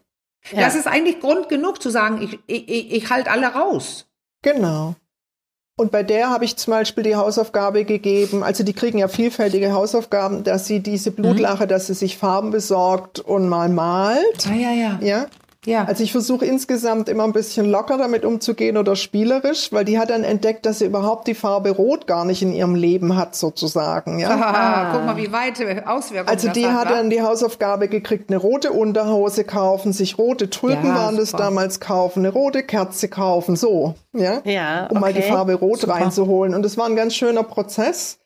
[0.51, 0.61] ja.
[0.61, 4.07] Das ist eigentlich Grund genug zu sagen, ich, ich, ich, ich halte alle raus.
[4.41, 4.95] Genau.
[5.77, 9.71] Und bei der habe ich zum Beispiel die Hausaufgabe gegeben, also die kriegen ja vielfältige
[9.71, 11.69] Hausaufgaben, dass sie diese Blutlache, mhm.
[11.69, 14.47] dass sie sich Farben besorgt und mal malt.
[14.49, 14.99] Ah, ja, ja.
[15.01, 15.25] Ja.
[15.65, 15.83] Ja.
[15.83, 20.09] Also ich versuche insgesamt immer ein bisschen locker damit umzugehen oder spielerisch, weil die hat
[20.09, 24.19] dann entdeckt, dass sie überhaupt die Farbe Rot gar nicht in ihrem Leben hat, sozusagen.
[24.19, 24.29] Ja?
[24.29, 28.37] Ah, guck mal, wie weite Auswirkungen Also die hat, hat dann die Hausaufgabe gekriegt, eine
[28.37, 33.57] rote Unterhose kaufen, sich rote Tulpen ja, waren das damals kaufen, eine rote Kerze kaufen,
[33.57, 35.95] so, ja, ja um mal die Farbe Rot super.
[35.95, 36.53] reinzuholen.
[36.53, 38.19] Und das war ein ganz schöner Prozess.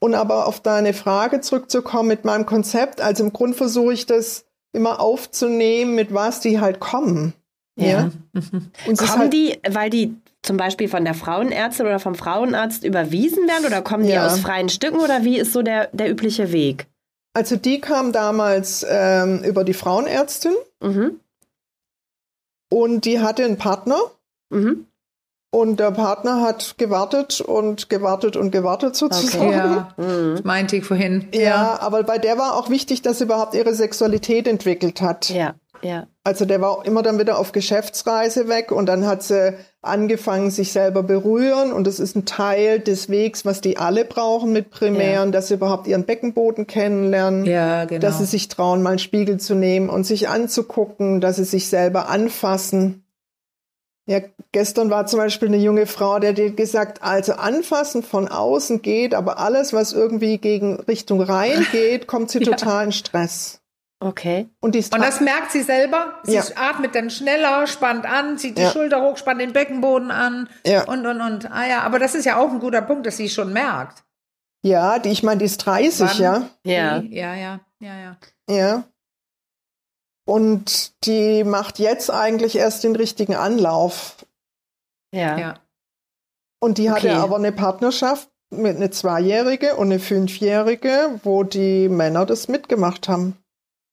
[0.00, 4.44] Und aber auf deine Frage zurückzukommen mit meinem Konzept, also im Grund versuche ich das
[4.72, 7.34] immer aufzunehmen, mit was die halt kommen.
[7.76, 7.86] Ja.
[7.86, 8.10] ja?
[8.32, 8.70] Mhm.
[8.86, 13.46] Und kommen halt die, weil die zum Beispiel von der Frauenärztin oder vom Frauenarzt überwiesen
[13.48, 14.26] werden oder kommen die ja.
[14.26, 16.86] aus freien Stücken oder wie ist so der, der übliche Weg?
[17.34, 21.20] Also die kam damals ähm, über die Frauenärztin mhm.
[22.68, 23.98] und die hatte einen Partner.
[24.50, 24.87] Mhm.
[25.50, 29.46] Und der Partner hat gewartet und gewartet und gewartet sozusagen.
[29.46, 30.40] Okay, ja, mhm.
[30.44, 31.28] meinte ich vorhin.
[31.32, 35.30] Ja, ja, aber bei der war auch wichtig, dass sie überhaupt ihre Sexualität entwickelt hat.
[35.30, 36.06] Ja, ja.
[36.24, 40.72] Also der war immer dann wieder auf Geschäftsreise weg und dann hat sie angefangen, sich
[40.72, 45.28] selber berühren und das ist ein Teil des Wegs, was die alle brauchen mit Primären,
[45.28, 45.30] ja.
[45.30, 48.00] dass sie überhaupt ihren Beckenboden kennenlernen, ja, genau.
[48.00, 51.68] dass sie sich trauen, mal einen Spiegel zu nehmen und sich anzugucken, dass sie sich
[51.68, 53.04] selber anfassen.
[54.08, 54.20] Ja,
[54.52, 59.12] gestern war zum Beispiel eine junge Frau, der hat gesagt, also anfassen von außen geht,
[59.12, 62.52] aber alles, was irgendwie gegen Richtung rein geht, kommt sie ja.
[62.52, 63.60] total in Stress.
[64.00, 64.48] Okay.
[64.60, 66.14] Und, die und das merkt sie selber.
[66.22, 66.42] Sie ja.
[66.56, 68.70] atmet dann schneller, spannt an, zieht die ja.
[68.70, 70.84] Schulter hoch, spannt den Beckenboden an ja.
[70.84, 71.50] und, und, und.
[71.50, 74.04] Ah ja, aber das ist ja auch ein guter Punkt, dass sie schon merkt.
[74.62, 76.18] Ja, die, ich meine, die ist 30, Wann?
[76.18, 76.48] ja.
[76.64, 77.02] Ja.
[77.02, 78.16] Ja, ja, ja, ja.
[78.48, 78.84] Ja.
[80.28, 84.26] Und die macht jetzt eigentlich erst den richtigen Anlauf.
[85.10, 85.38] Ja.
[85.38, 85.54] ja.
[86.60, 87.16] Und die hatte okay.
[87.16, 93.38] aber eine Partnerschaft mit einer Zweijährige und eine Fünfjährige, wo die Männer das mitgemacht haben.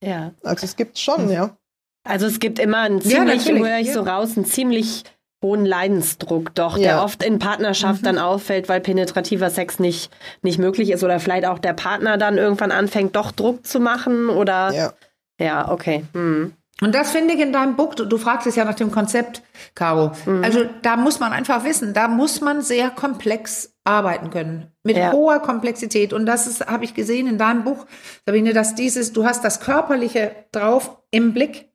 [0.03, 0.33] Ja.
[0.43, 1.55] Also es gibt schon, ja.
[2.03, 3.93] Also es gibt immer einen ziemlich, ja, höre ich ja.
[3.93, 5.05] so raus, einen ziemlich
[5.41, 6.83] hohen Leidensdruck doch, ja.
[6.83, 8.05] der oft in Partnerschaft mhm.
[8.07, 12.37] dann auffällt, weil penetrativer Sex nicht, nicht möglich ist oder vielleicht auch der Partner dann
[12.37, 14.93] irgendwann anfängt, doch Druck zu machen oder
[15.39, 15.71] ja.
[15.71, 16.05] Okay.
[16.13, 16.53] Hm.
[16.81, 19.41] Und das finde ich in deinem Buch, du, du fragst es ja nach dem Konzept,
[19.75, 20.11] Caro.
[20.25, 20.43] Mhm.
[20.43, 24.71] Also da muss man einfach wissen, da muss man sehr komplex arbeiten können.
[24.83, 25.13] Mit ja.
[25.13, 26.11] hoher Komplexität.
[26.11, 27.85] Und das ist, habe ich gesehen in deinem Buch,
[28.25, 31.69] Sabine, dass dieses, du hast das Körperliche drauf im Blick.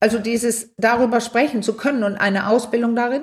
[0.00, 3.22] Also dieses darüber sprechen zu können und eine Ausbildung darin.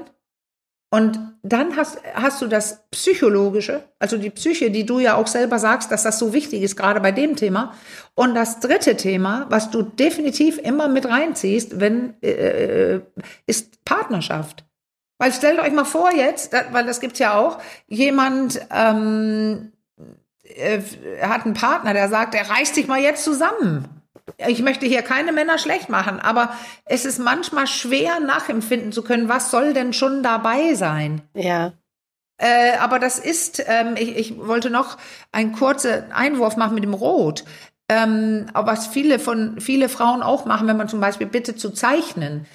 [0.90, 5.60] Und dann hast, hast du das Psychologische, also die Psyche, die du ja auch selber
[5.60, 7.74] sagst, dass das so wichtig ist, gerade bei dem Thema.
[8.16, 13.02] Und das dritte Thema, was du definitiv immer mit reinziehst, wenn, äh, äh
[13.46, 14.66] ist Partnerschaft.
[15.18, 19.74] Weil stellt euch mal vor jetzt, weil das gibt's ja auch, jemand ähm,
[20.44, 20.80] äh,
[21.22, 23.99] hat einen Partner, der sagt, er reißt sich mal jetzt zusammen
[24.38, 26.54] ich möchte hier keine Männer schlecht machen, aber
[26.86, 31.22] es ist manchmal schwer nachempfinden zu können, was soll denn schon dabei sein?
[31.34, 31.74] Ja.
[32.38, 34.98] Äh, aber das ist, ähm, ich, ich wollte noch
[35.32, 37.44] einen kurzen Einwurf machen mit dem Rot.
[37.90, 41.72] Ähm, aber was viele von viele Frauen auch machen, wenn man zum Beispiel bittet zu
[41.72, 42.46] zeichnen,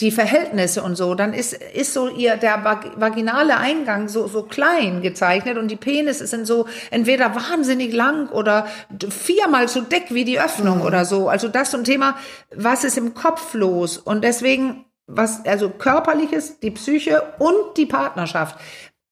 [0.00, 2.62] die Verhältnisse und so, dann ist, ist so ihr, der
[2.96, 8.68] vaginale Eingang so, so klein gezeichnet und die Penisse sind so entweder wahnsinnig lang oder
[9.10, 10.84] viermal so dick wie die Öffnung mhm.
[10.84, 11.28] oder so.
[11.28, 12.16] Also das ein Thema,
[12.54, 13.98] was ist im Kopf los?
[13.98, 18.56] Und deswegen, was, also körperliches, die Psyche und die Partnerschaft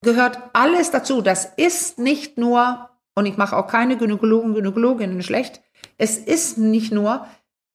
[0.03, 1.21] gehört alles dazu.
[1.21, 5.63] Das ist nicht nur, und ich mache auch keine Gynäkologen, Gynäkologinnen schlecht,
[5.99, 7.27] es ist nicht nur,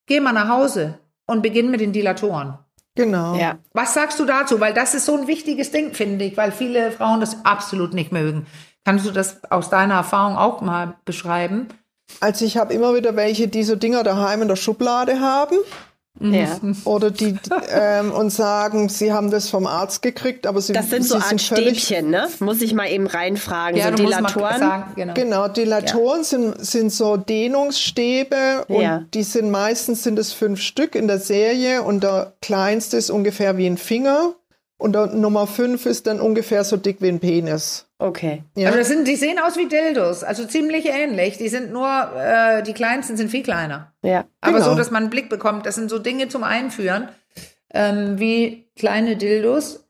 [0.05, 2.57] geh mal nach Hause und beginn mit den Dilatoren.
[2.95, 3.35] Genau.
[3.35, 3.57] Ja.
[3.73, 4.59] Was sagst du dazu?
[4.59, 8.11] Weil das ist so ein wichtiges Ding, finde ich, weil viele Frauen das absolut nicht
[8.11, 8.45] mögen.
[8.83, 11.67] Kannst du das aus deiner Erfahrung auch mal beschreiben?
[12.19, 15.55] Also ich habe immer wieder welche, die so Dinger daheim in der Schublade haben.
[16.19, 16.59] Ja.
[16.83, 17.35] Oder die
[17.71, 21.41] ähm, und sagen, sie haben das vom Arzt gekriegt, aber sie Das sind so Art
[21.41, 22.27] Stäbchen, ne?
[22.39, 23.77] Muss ich mal eben reinfragen.
[23.77, 24.59] Ja, so Dilatoren.
[24.59, 25.13] Sagen, genau.
[25.13, 26.23] genau, Dilatoren ja.
[26.23, 29.05] sind, sind so Dehnungsstäbe und ja.
[29.13, 33.57] die sind meistens sind es fünf Stück in der Serie und der kleinste ist ungefähr
[33.57, 34.35] wie ein Finger.
[34.77, 37.85] Und der Nummer 5 ist dann ungefähr so dick wie ein Penis.
[38.01, 38.43] Okay.
[38.55, 38.69] Ja.
[38.69, 41.37] Also das sind, die sehen aus wie Dildos, also ziemlich ähnlich.
[41.37, 41.87] Die sind nur,
[42.17, 43.93] äh, die kleinsten sind viel kleiner.
[44.01, 44.25] Ja.
[44.41, 44.71] Aber genau.
[44.71, 45.67] so, dass man einen Blick bekommt.
[45.67, 47.09] Das sind so Dinge zum Einführen,
[47.71, 49.85] ähm, wie kleine Dildos,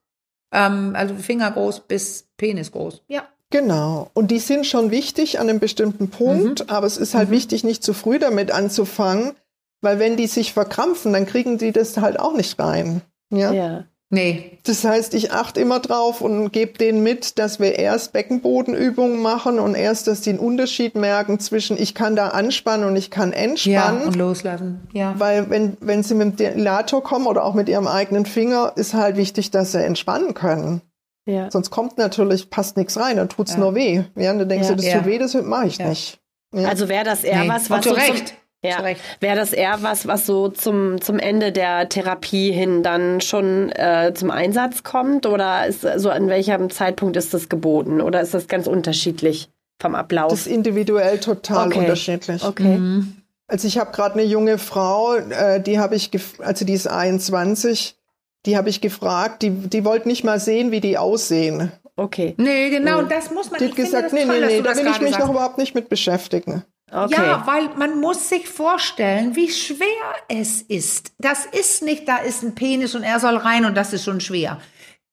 [0.52, 3.04] ähm, also Fingergroß bis Penisgroß.
[3.08, 3.24] Ja.
[3.50, 4.10] Genau.
[4.14, 6.70] Und die sind schon wichtig an einem bestimmten Punkt, mhm.
[6.70, 7.34] aber es ist halt mhm.
[7.34, 9.34] wichtig, nicht zu früh damit anzufangen,
[9.80, 13.02] weil wenn die sich verkrampfen, dann kriegen die das halt auch nicht rein.
[13.30, 13.54] Ja.
[13.54, 13.84] ja.
[14.14, 14.58] Nee.
[14.64, 19.58] Das heißt, ich achte immer drauf und gebe denen mit, dass wir erst Beckenbodenübungen machen
[19.58, 23.32] und erst, dass die einen Unterschied merken zwischen ich kann da anspannen und ich kann
[23.32, 24.02] entspannen.
[24.02, 24.88] Ja, und loslassen.
[24.92, 25.16] Ja.
[25.18, 28.94] Weil wenn, wenn sie mit dem Dilator kommen oder auch mit ihrem eigenen Finger, ist
[28.94, 30.82] halt wichtig, dass sie entspannen können.
[31.26, 31.50] Ja.
[31.50, 33.60] Sonst kommt natürlich, passt nichts rein, dann tut's ja.
[33.60, 34.04] nur weh.
[34.16, 34.76] Ja, dann denkst ja.
[34.76, 36.20] du, das tut weh, das mache ich nicht.
[36.54, 37.50] Also wäre das eher nee.
[37.50, 38.34] was, was du recht.
[38.64, 38.84] Ja,
[39.20, 44.14] wäre das eher was, was so zum, zum Ende der Therapie hin dann schon äh,
[44.14, 45.26] zum Einsatz kommt?
[45.26, 48.02] Oder ist so an welchem Zeitpunkt ist das geboten?
[48.02, 50.30] Oder ist das ganz unterschiedlich vom Ablauf?
[50.30, 51.80] Das ist individuell total okay.
[51.80, 52.44] unterschiedlich.
[52.44, 52.78] Okay.
[52.78, 53.18] Mhm.
[53.48, 57.98] Also ich habe gerade eine junge Frau, äh, die habe ich, also die ist 21,
[58.46, 61.72] die habe ich gefragt, die, die wollte nicht mal sehen, wie die aussehen.
[61.96, 62.36] Okay.
[62.38, 63.60] Nee, genau, das muss man.
[63.60, 65.20] Die hat gesagt, nee, nee, nee, da will ich mich sagst.
[65.20, 66.64] noch überhaupt nicht mit beschäftigen.
[66.94, 67.14] Okay.
[67.16, 69.86] Ja, weil man muss sich vorstellen, wie schwer
[70.28, 71.14] es ist.
[71.20, 74.20] Das ist nicht, da ist ein Penis und er soll rein und das ist schon
[74.20, 74.60] schwer.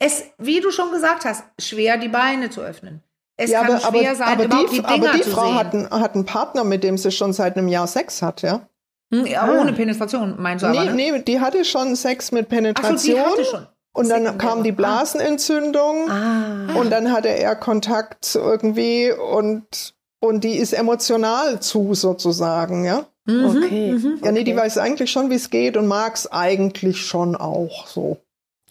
[0.01, 3.03] Es, wie du schon gesagt hast, schwer die Beine zu öffnen.
[3.37, 5.73] Es ja, kann aber, schwer sein, aber überhaupt die, die Dinger aber die Frau hat
[5.73, 8.69] einen, hat einen Partner, mit dem sie schon seit einem Jahr Sex hat, ja?
[9.15, 9.61] Hm, ja ah.
[9.61, 10.95] Ohne Penetration, meinst du nee, aber, ne?
[10.95, 12.97] Nee, die hatte schon Sex mit Penetration.
[12.97, 13.67] Ach so, die hatte schon.
[13.93, 16.75] Und dann kam die Blasenentzündung ah.
[16.79, 23.07] und dann hatte er Kontakt irgendwie und und die ist emotional zu sozusagen, ja.
[23.27, 23.93] Mhm, okay.
[23.93, 27.37] Mhm, ja, nee, die weiß eigentlich schon, wie es geht und mag es eigentlich schon
[27.37, 28.19] auch so.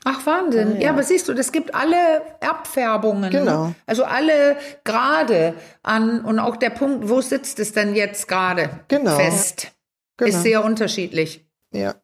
[0.03, 0.69] Ach, Wahnsinn.
[0.69, 0.81] Ah, ja.
[0.83, 0.89] ja.
[0.91, 3.29] aber siehst du, das gibt alle Abfärbungen.
[3.29, 3.73] Genau.
[3.85, 9.15] Also alle Grade an und auch der Punkt, wo sitzt es denn jetzt gerade genau.
[9.15, 9.71] fest,
[10.17, 10.29] genau.
[10.29, 11.45] ist sehr unterschiedlich.
[11.73, 11.95] Ja.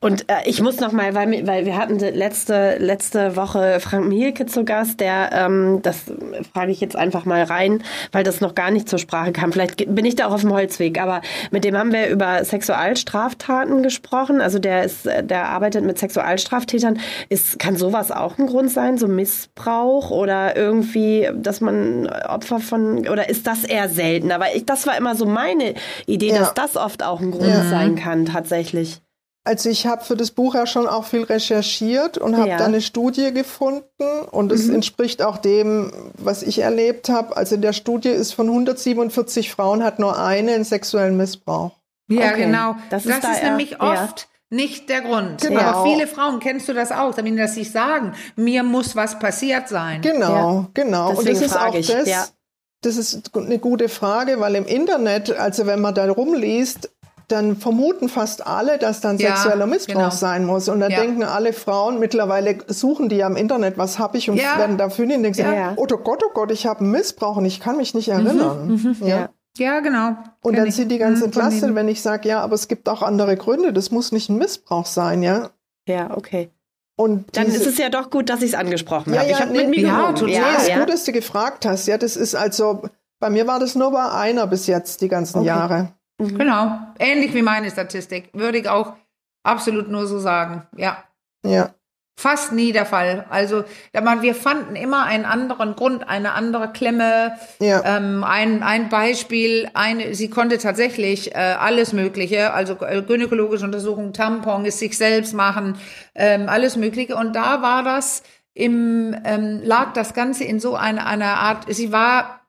[0.00, 4.46] Und äh, ich muss noch mal, weil, weil wir hatten letzte, letzte Woche Frank Mielke
[4.46, 6.04] zu Gast, der, ähm, das
[6.52, 9.52] frage ich jetzt einfach mal rein, weil das noch gar nicht zur Sprache kam.
[9.52, 11.20] Vielleicht bin ich da auch auf dem Holzweg, aber
[11.50, 14.40] mit dem haben wir über Sexualstraftaten gesprochen.
[14.40, 16.98] Also der ist, der arbeitet mit Sexualstraftätern.
[17.28, 23.08] Ist, kann sowas auch ein Grund sein, so Missbrauch oder irgendwie, dass man Opfer von,
[23.08, 24.32] oder ist das eher selten?
[24.32, 25.74] Aber ich, das war immer so meine
[26.06, 26.38] Idee, ja.
[26.38, 27.64] dass das oft auch ein Grund ja.
[27.64, 29.00] sein kann, tatsächlich.
[29.46, 32.56] Also ich habe für das Buch ja schon auch viel recherchiert und habe ja.
[32.56, 33.84] da eine Studie gefunden
[34.30, 34.76] und es mhm.
[34.76, 37.36] entspricht auch dem, was ich erlebt habe.
[37.36, 41.72] Also in der Studie ist von 147 Frauen hat nur eine einen sexuellen Missbrauch.
[42.08, 42.44] Ja, okay.
[42.44, 42.76] genau.
[42.88, 44.56] Das, das ist, ist nämlich oft ja.
[44.56, 45.42] nicht der Grund.
[45.42, 45.60] Genau.
[45.60, 49.68] Aber viele Frauen, kennst du das auch, damit dass sie sagen, mir muss was passiert
[49.68, 50.00] sein.
[50.00, 50.70] Genau, ja.
[50.72, 51.10] genau.
[51.10, 51.86] Deswegen und das ist auch ich.
[51.88, 52.34] das.
[52.80, 56.90] Das ist eine gute Frage, weil im Internet, also wenn man da rumliest,
[57.28, 60.10] dann vermuten fast alle, dass dann ja, sexueller Missbrauch genau.
[60.10, 60.68] sein muss.
[60.68, 61.00] Und dann ja.
[61.00, 64.58] denken alle Frauen, mittlerweile suchen die ja im Internet, was habe ich und ja.
[64.58, 65.72] werden dafür nicht denken, ja.
[65.76, 68.68] oh Gott, oh Gott, ich habe einen Missbrauch und ich kann mich nicht erinnern.
[68.68, 69.30] Mhm, mhm, ja.
[69.58, 70.16] ja, genau.
[70.42, 70.74] Und dann ich.
[70.74, 73.72] sind die ganz mhm, entlastet, wenn ich sage, ja, aber es gibt auch andere Gründe,
[73.72, 75.50] das muss nicht ein Missbrauch sein, ja.
[75.86, 76.50] Ja, okay.
[76.96, 79.30] Und dann ist es ja doch gut, dass ich es angesprochen ja, habe.
[79.30, 80.30] Ja, ich habe nee, mit mir ja, total.
[80.30, 81.88] Ja, ist gut, dass du gefragt hast.
[81.88, 82.82] Ja, das ist also,
[83.18, 85.48] bei mir war das nur bei einer bis jetzt die ganzen okay.
[85.48, 85.92] Jahre.
[86.18, 86.38] Mhm.
[86.38, 86.78] Genau.
[86.98, 88.30] Ähnlich wie meine Statistik.
[88.32, 88.94] Würde ich auch
[89.42, 90.66] absolut nur so sagen.
[90.76, 91.04] Ja.
[91.44, 91.74] Ja.
[92.16, 93.26] Fast nie der Fall.
[93.28, 97.32] Also wir fanden immer einen anderen Grund, eine andere Klemme.
[97.58, 97.82] Ja.
[97.84, 104.12] Ähm, ein, ein Beispiel, eine, sie konnte tatsächlich äh, alles Mögliche, also äh, gynäkologische Untersuchungen,
[104.12, 105.76] Tampon, es sich selbst machen,
[106.14, 107.16] ähm, alles Mögliche.
[107.16, 108.22] Und da war das
[108.54, 112.44] im, ähm, lag das Ganze in so einer, einer Art, sie war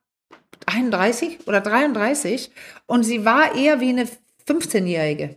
[0.68, 2.52] 31 oder 33
[2.88, 4.08] und sie war eher wie eine
[4.48, 5.36] 15-Jährige.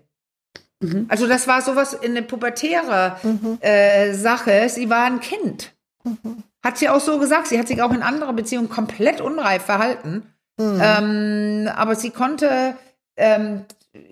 [0.80, 1.06] Mhm.
[1.08, 3.58] Also das war sowas in eine pubertäre mhm.
[3.60, 4.68] äh, Sache.
[4.68, 5.72] Sie war ein Kind.
[6.04, 6.42] Mhm.
[6.62, 7.48] Hat sie auch so gesagt.
[7.48, 10.34] Sie hat sich auch in anderer Beziehungen komplett unreif verhalten.
[10.58, 10.80] Mhm.
[10.82, 12.76] Ähm, aber sie konnte,
[13.16, 13.64] ähm,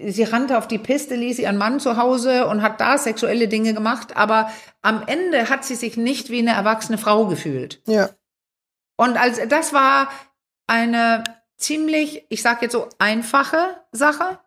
[0.06, 3.74] sie rannte auf die Piste, ließ ihren Mann zu Hause und hat da sexuelle Dinge
[3.74, 4.16] gemacht.
[4.16, 4.50] Aber
[4.82, 7.80] am Ende hat sie sich nicht wie eine erwachsene Frau gefühlt.
[7.86, 8.10] Ja.
[8.96, 10.08] Und als das war
[10.66, 11.22] eine
[11.56, 14.38] ziemlich, ich sage jetzt so, einfache Sache,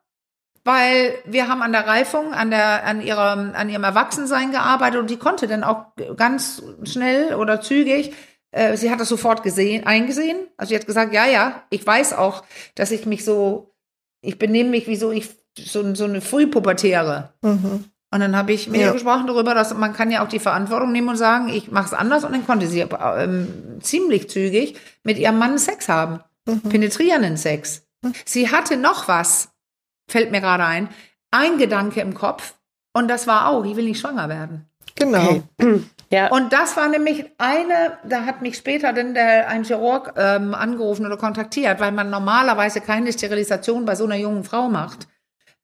[0.63, 5.09] weil wir haben an der Reifung, an, der, an, ihrem, an ihrem Erwachsensein gearbeitet und
[5.09, 8.13] die konnte dann auch ganz schnell oder zügig,
[8.51, 10.47] äh, sie hat das sofort gesehen, eingesehen.
[10.57, 12.43] Also sie hat gesagt, ja, ja, ich weiß auch,
[12.75, 13.73] dass ich mich so,
[14.21, 17.33] ich benehme mich wie so, ich, so, so eine Frühpubertäre.
[17.41, 17.85] Mhm.
[18.11, 18.87] Und dann habe ich mit ja.
[18.87, 21.85] ihr gesprochen darüber, dass man kann ja auch die Verantwortung nehmen und sagen, ich mache
[21.85, 22.23] es anders.
[22.23, 26.21] Und dann konnte sie ähm, ziemlich zügig mit ihrem Mann Sex haben,
[26.55, 26.69] mhm.
[26.69, 27.83] penetrierenden Sex.
[28.01, 28.13] Mhm.
[28.25, 29.49] Sie hatte noch was,
[30.09, 30.89] fällt mir gerade ein,
[31.31, 32.55] ein Gedanke im Kopf.
[32.93, 34.65] Und das war auch, ich will nicht schwanger werden.
[34.95, 35.43] Genau.
[35.59, 35.83] Okay.
[36.11, 36.31] Ja.
[36.31, 41.05] Und das war nämlich eine, da hat mich später dann der, ein Chirurg ähm, angerufen
[41.05, 45.07] oder kontaktiert, weil man normalerweise keine Sterilisation bei so einer jungen Frau macht.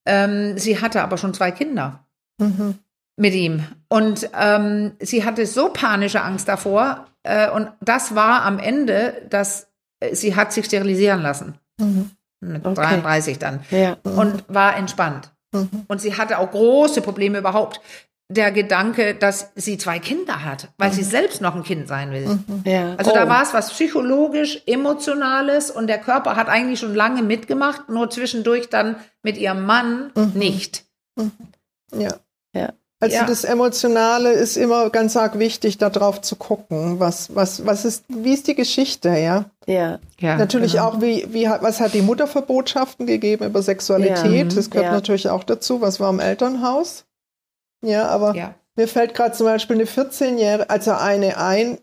[0.06, 2.06] Ähm, sie hatte aber schon zwei Kinder.
[2.38, 2.80] Mhm.
[3.17, 3.63] mit ihm.
[3.88, 7.08] Und ähm, sie hatte so panische Angst davor.
[7.24, 9.67] Äh, und das war am Ende, dass äh,
[10.12, 11.55] sie hat sich sterilisieren lassen.
[11.79, 12.12] Mhm.
[12.41, 12.75] Mit okay.
[12.75, 13.62] 33 dann.
[13.71, 13.97] Ja.
[14.03, 15.31] Und war entspannt.
[15.53, 15.86] Mhm.
[15.88, 17.81] Und sie hatte auch große Probleme überhaupt.
[18.27, 20.93] Der Gedanke, dass sie zwei Kinder hat, weil mhm.
[20.95, 22.25] sie selbst noch ein Kind sein will.
[22.25, 22.63] Mhm.
[22.65, 22.95] Ja.
[22.95, 23.13] Also oh.
[23.13, 28.10] da war es was psychologisch, emotionales und der Körper hat eigentlich schon lange mitgemacht, nur
[28.10, 30.31] zwischendurch dann mit ihrem Mann mhm.
[30.34, 30.86] nicht.
[31.15, 31.31] Mhm.
[31.95, 32.15] Ja.
[32.55, 32.73] Ja.
[33.05, 33.25] Also ja.
[33.25, 38.33] das Emotionale ist immer ganz arg wichtig, darauf zu gucken, was, was, was ist, wie
[38.33, 39.45] ist die Geschichte, ja?
[39.67, 39.99] Ja.
[40.19, 40.85] ja natürlich genau.
[40.85, 44.51] auch, wie, wie, was hat die Mutter für Botschaften gegeben über Sexualität?
[44.51, 44.55] Ja.
[44.55, 44.91] Das gehört ja.
[44.93, 45.81] natürlich auch dazu.
[45.81, 47.05] Was war im Elternhaus?
[47.83, 48.33] Ja, aber
[48.75, 51.77] mir fällt gerade zum Beispiel eine 14-Jährige, also eine ein,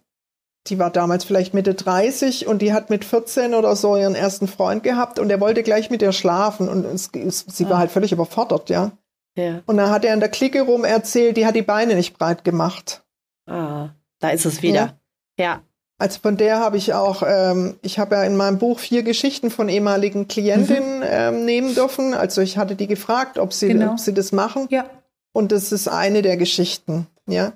[0.67, 4.49] die war damals vielleicht Mitte 30 und die hat mit 14 oder so ihren ersten
[4.49, 7.11] Freund gehabt und der wollte gleich mit ihr schlafen und es,
[7.47, 7.79] sie war ah.
[7.79, 8.91] halt völlig überfordert, ja.
[9.37, 9.63] Ja.
[9.67, 12.45] Und dann hat er in der Clique rum erzählt, die hat die Beine nicht breit
[12.45, 13.03] gemacht.
[13.47, 14.99] Ah, da ist es wieder.
[15.39, 15.45] Ja.
[15.45, 15.63] ja.
[15.99, 19.51] Also von der habe ich auch, ähm, ich habe ja in meinem Buch vier Geschichten
[19.51, 21.07] von ehemaligen Klientinnen mhm.
[21.07, 22.13] ähm, nehmen dürfen.
[22.13, 23.93] Also ich hatte die gefragt, ob sie, genau.
[23.93, 24.67] ob sie das machen.
[24.71, 24.91] Ja.
[25.33, 27.53] Und das ist eine der Geschichten, ja.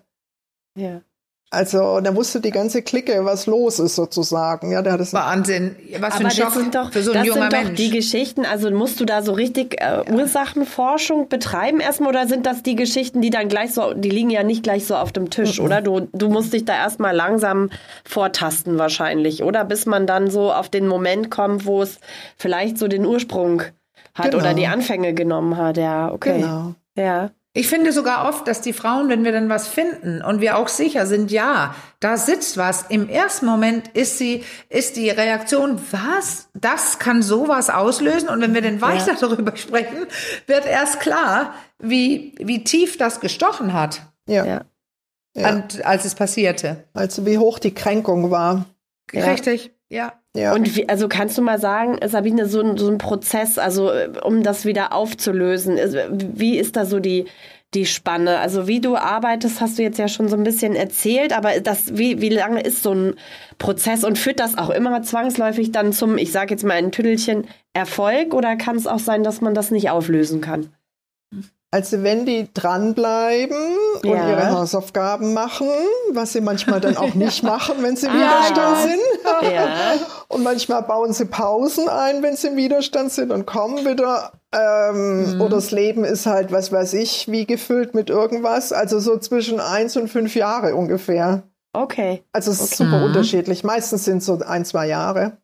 [0.76, 1.00] Ja.
[1.50, 4.72] Also da wusste die ganze Clique, was los ist sozusagen.
[4.72, 5.76] Ja, der das Wahnsinn.
[6.00, 7.68] Was für ein Schock sind doch, für so ein das junger sind Mensch.
[7.68, 10.04] Doch die Geschichten, also musst du da so richtig äh, ja.
[10.12, 14.42] Ursachenforschung betreiben erstmal oder sind das die Geschichten, die dann gleich so, die liegen ja
[14.42, 15.66] nicht gleich so auf dem Tisch, mhm.
[15.66, 15.82] oder?
[15.82, 17.70] Du, du musst dich da erstmal langsam
[18.04, 19.64] vortasten wahrscheinlich, oder?
[19.64, 22.00] Bis man dann so auf den Moment kommt, wo es
[22.36, 23.62] vielleicht so den Ursprung
[24.14, 24.38] hat genau.
[24.38, 25.76] oder die Anfänge genommen hat.
[25.76, 26.40] Ja, okay.
[26.40, 26.74] Genau.
[26.96, 27.30] Ja.
[27.56, 30.68] Ich finde sogar oft, dass die Frauen, wenn wir dann was finden und wir auch
[30.68, 36.50] sicher sind, ja, da sitzt was, im ersten Moment ist sie, ist die Reaktion, was?
[36.52, 38.28] Das kann sowas auslösen?
[38.28, 39.18] Und wenn wir dann weiter ja.
[39.20, 40.06] darüber sprechen,
[40.46, 44.02] wird erst klar, wie, wie tief das gestochen hat.
[44.28, 44.44] Ja.
[44.44, 44.64] ja.
[45.34, 46.84] Und, als es passierte.
[46.92, 48.66] Also wie hoch die Kränkung war.
[49.14, 50.12] Richtig, ja.
[50.36, 50.54] Ja.
[50.54, 53.90] Und wie, also kannst du mal sagen, Sabine, so ein, so ein Prozess, also
[54.22, 55.78] um das wieder aufzulösen,
[56.34, 57.26] wie ist da so die,
[57.74, 58.38] die Spanne?
[58.38, 61.96] Also wie du arbeitest, hast du jetzt ja schon so ein bisschen erzählt, aber das,
[61.96, 63.14] wie, wie lange ist so ein
[63.58, 67.46] Prozess und führt das auch immer zwangsläufig dann zum, ich sage jetzt mal ein Tüdelchen,
[67.72, 70.70] Erfolg oder kann es auch sein, dass man das nicht auflösen kann?
[71.72, 73.56] Also wenn die dranbleiben
[74.02, 74.28] und ja.
[74.30, 75.66] ihre Hausaufgaben machen,
[76.12, 79.52] was sie manchmal dann auch nicht machen, wenn sie im ah, Widerstand sind.
[79.52, 79.68] Ja.
[80.28, 84.32] Und manchmal bauen sie Pausen ein, wenn sie im Widerstand sind und kommen wieder.
[84.52, 85.40] Ähm, mhm.
[85.40, 88.72] Oder das Leben ist halt, was weiß ich, wie gefüllt mit irgendwas.
[88.72, 91.44] Also so zwischen eins und fünf Jahre ungefähr.
[91.72, 92.24] Okay.
[92.32, 92.84] Also es ist okay.
[92.84, 93.04] super mhm.
[93.04, 93.62] unterschiedlich.
[93.62, 95.38] Meistens sind es so ein, zwei Jahre.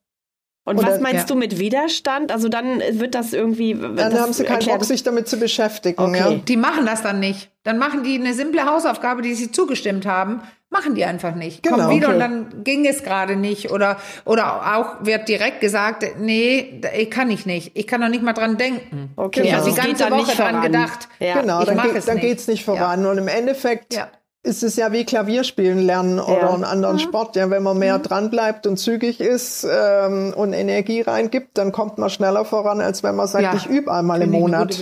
[0.65, 1.35] Und, und was meinst ja.
[1.35, 2.31] du mit Widerstand?
[2.31, 3.75] Also dann wird das irgendwie.
[3.75, 6.01] Dann haben sie keinen Bock, sich damit zu beschäftigen.
[6.01, 6.19] Okay.
[6.19, 6.31] Ja.
[6.31, 7.51] Die machen das dann nicht.
[7.65, 11.63] Dann machen die eine simple Hausaufgabe, die sie zugestimmt haben, machen die einfach nicht.
[11.63, 11.77] Genau.
[11.77, 12.15] Kommen wieder okay.
[12.15, 13.73] und dann ging es gerade nicht.
[13.73, 17.73] Oder, oder auch wird direkt gesagt, nee, ich kann ich nicht.
[17.75, 19.11] Ich kann noch nicht mal dran denken.
[19.17, 19.43] Okay.
[19.45, 21.09] Ich habe die ganze Woche dran gedacht.
[21.19, 21.41] Ja.
[21.41, 23.05] Genau, dann, geht, dann geht's nicht voran.
[23.05, 23.95] Und im Endeffekt
[24.45, 26.51] ist es ja wie Klavierspielen lernen oder ja.
[26.51, 27.05] einen anderen ja.
[27.05, 27.37] Sport.
[27.37, 28.03] Ja, wenn man mehr mhm.
[28.03, 33.05] dran bleibt und zügig ist ähm, und Energie reingibt, dann kommt man schneller voran, als
[33.05, 33.55] wenn man sagt, ja.
[33.55, 34.77] ich übe einmal im Monat.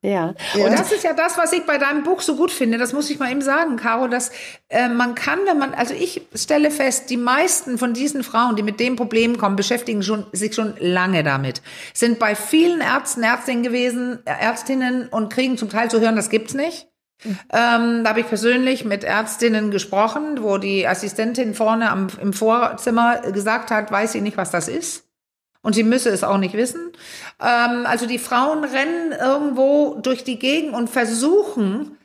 [0.00, 0.34] Ja.
[0.54, 0.64] ja.
[0.64, 2.78] Und das ist ja das, was ich bei deinem Buch so gut finde.
[2.78, 4.30] Das muss ich mal eben sagen, Caro, dass
[4.70, 8.62] äh, man kann, wenn man, also ich stelle fest, die meisten von diesen Frauen, die
[8.62, 11.60] mit dem Problem kommen, beschäftigen schon, sich schon lange damit.
[11.92, 16.54] Sind bei vielen Ärzten, Ärztinnen gewesen, Ärztinnen und kriegen zum Teil zu hören, das gibt's
[16.54, 16.88] nicht.
[17.24, 23.20] Ähm, da habe ich persönlich mit Ärztinnen gesprochen, wo die Assistentin vorne am, im Vorzimmer
[23.32, 25.04] gesagt hat, weiß sie nicht, was das ist.
[25.62, 26.92] Und sie müsse es auch nicht wissen.
[27.40, 31.96] Ähm, also die Frauen rennen irgendwo durch die Gegend und versuchen,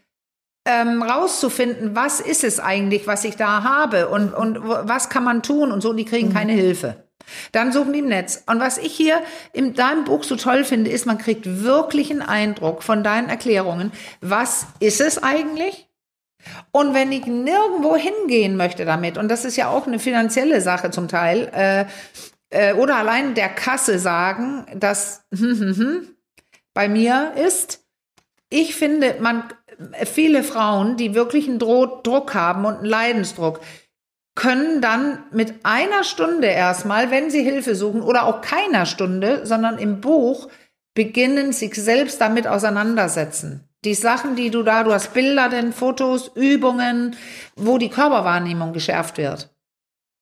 [0.66, 5.44] ähm, rauszufinden, was ist es eigentlich, was ich da habe und, und was kann man
[5.44, 6.34] tun und so, und die kriegen mhm.
[6.34, 7.09] keine Hilfe.
[7.52, 8.44] Dann suchen die im Netz.
[8.46, 9.22] Und was ich hier
[9.54, 13.92] in deinem Buch so toll finde, ist, man kriegt wirklich einen Eindruck von deinen Erklärungen.
[14.22, 15.88] Was ist es eigentlich?
[16.72, 20.92] Und wenn ich nirgendwo hingehen möchte damit, und das ist ja auch eine finanzielle Sache
[20.92, 21.86] zum Teil, äh,
[22.50, 25.26] äh, oder allein der Kasse sagen, dass
[26.74, 27.86] bei mir ist,
[28.50, 29.44] ich finde, man
[30.06, 33.62] viele Frauen, die wirklich einen Druck haben und einen Leidensdruck,
[34.40, 39.78] können dann mit einer Stunde erstmal, wenn sie Hilfe suchen oder auch keiner Stunde, sondern
[39.78, 40.48] im Buch
[40.94, 43.68] beginnen, sich selbst damit auseinandersetzen.
[43.84, 47.18] Die Sachen, die du da, du hast Bilder, denn Fotos, Übungen,
[47.58, 49.54] wo die Körperwahrnehmung geschärft wird.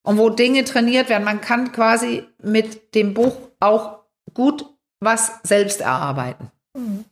[0.02, 1.24] Und wo Dinge trainiert werden.
[1.24, 4.00] Man kann quasi mit dem Buch auch
[4.34, 4.66] gut
[4.98, 6.50] was selbst erarbeiten.
[6.76, 7.04] Mhm.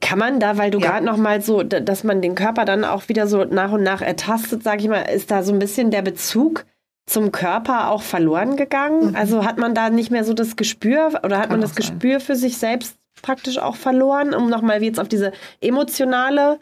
[0.00, 0.90] Kann man da, weil du ja.
[0.90, 4.02] gerade noch mal so, dass man den Körper dann auch wieder so nach und nach
[4.02, 6.64] ertastet, sag ich mal, ist da so ein bisschen der Bezug
[7.06, 9.10] zum Körper auch verloren gegangen?
[9.10, 9.16] Mhm.
[9.16, 11.76] Also hat man da nicht mehr so das Gespür oder hat Kann man das sein.
[11.76, 16.60] Gespür für sich selbst praktisch auch verloren, um nochmal jetzt auf diese emotionale,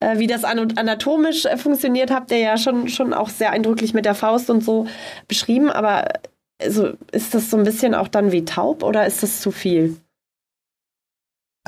[0.00, 4.04] äh, wie das anatomisch äh, funktioniert, habt ihr ja schon, schon auch sehr eindrücklich mit
[4.04, 4.86] der Faust und so
[5.26, 6.04] beschrieben, aber
[6.60, 9.96] also, ist das so ein bisschen auch dann wie taub oder ist das zu viel?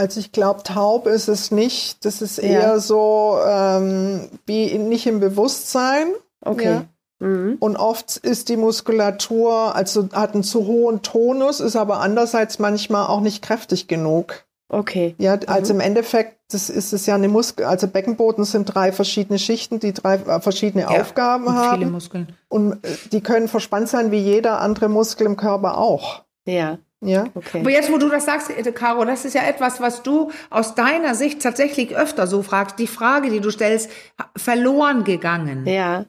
[0.01, 2.07] Also ich glaube, taub ist es nicht.
[2.07, 2.79] Das ist eher ja.
[2.79, 6.07] so ähm, wie nicht im Bewusstsein.
[6.41, 6.65] Okay.
[6.65, 6.85] Ja.
[7.19, 7.59] Mhm.
[7.61, 13.09] Und oft ist die Muskulatur, also hat einen zu hohen Tonus, ist aber andererseits manchmal
[13.09, 14.47] auch nicht kräftig genug.
[14.71, 15.15] Okay.
[15.19, 15.81] Ja, also mhm.
[15.81, 19.93] im Endeffekt, das ist es ja eine Muskel, also Beckenboden sind drei verschiedene Schichten, die
[19.93, 21.79] drei äh, verschiedene ja, Aufgaben und haben.
[21.79, 22.29] Viele Muskeln.
[22.49, 26.23] Und äh, die können verspannt sein wie jeder andere Muskel im Körper auch.
[26.47, 26.79] Ja.
[27.03, 27.25] Ja.
[27.35, 27.61] Okay.
[27.61, 30.75] Aber jetzt, wo du das sagst, äh, Caro, das ist ja etwas, was du aus
[30.75, 32.79] deiner Sicht tatsächlich öfter so fragst.
[32.79, 33.91] Die Frage, die du stellst,
[34.37, 35.67] verloren gegangen.
[35.67, 36.05] Ja.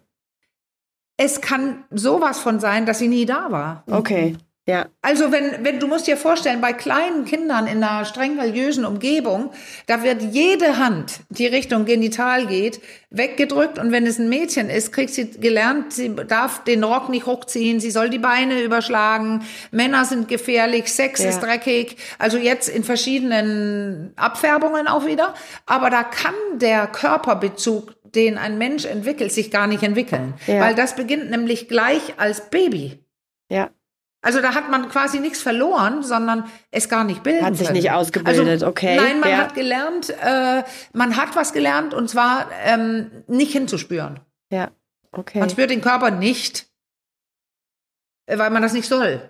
[1.17, 3.83] Es kann sowas von sein, dass sie nie da war.
[3.89, 4.35] Okay.
[4.67, 4.89] Ja.
[5.01, 9.51] Also wenn, wenn du musst dir vorstellen, bei kleinen Kindern in einer streng religiösen Umgebung,
[9.87, 14.93] da wird jede Hand, die Richtung Genital geht, weggedrückt und wenn es ein Mädchen ist,
[14.93, 20.05] kriegt sie gelernt, sie darf den Rock nicht hochziehen, sie soll die Beine überschlagen, Männer
[20.05, 21.29] sind gefährlich, Sex ja.
[21.29, 25.33] ist dreckig, also jetzt in verschiedenen Abfärbungen auch wieder,
[25.65, 30.35] aber da kann der Körperbezug den ein Mensch entwickelt, sich gar nicht entwickeln.
[30.45, 30.59] Ja.
[30.59, 32.99] Weil das beginnt nämlich gleich als Baby.
[33.49, 33.71] Ja.
[34.21, 37.77] Also da hat man quasi nichts verloren, sondern es gar nicht bilden Hat sich können.
[37.77, 38.95] nicht ausgebildet, also, okay.
[38.95, 39.37] Nein, man ja.
[39.37, 40.63] hat gelernt, äh,
[40.93, 44.19] man hat was gelernt und zwar ähm, nicht hinzuspüren.
[44.51, 44.69] Ja,
[45.11, 45.39] okay.
[45.39, 46.67] Man spürt den Körper nicht,
[48.27, 49.27] äh, weil man das nicht soll.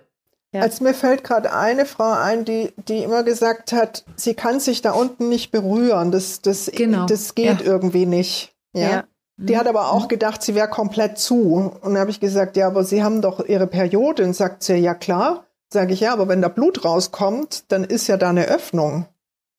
[0.54, 0.60] Ja.
[0.60, 4.82] Also mir fällt gerade eine Frau ein, die, die immer gesagt hat, sie kann sich
[4.82, 6.12] da unten nicht berühren.
[6.12, 7.06] Das, das, genau.
[7.06, 7.66] das geht ja.
[7.66, 8.54] irgendwie nicht.
[8.74, 9.04] Ja.
[9.36, 11.54] Die hat aber auch gedacht, sie wäre komplett zu.
[11.80, 14.24] Und dann habe ich gesagt, ja, aber Sie haben doch Ihre Periode.
[14.24, 15.46] Und sagt sie, ja klar.
[15.72, 19.06] Sage ich, ja, aber wenn da Blut rauskommt, dann ist ja da eine Öffnung.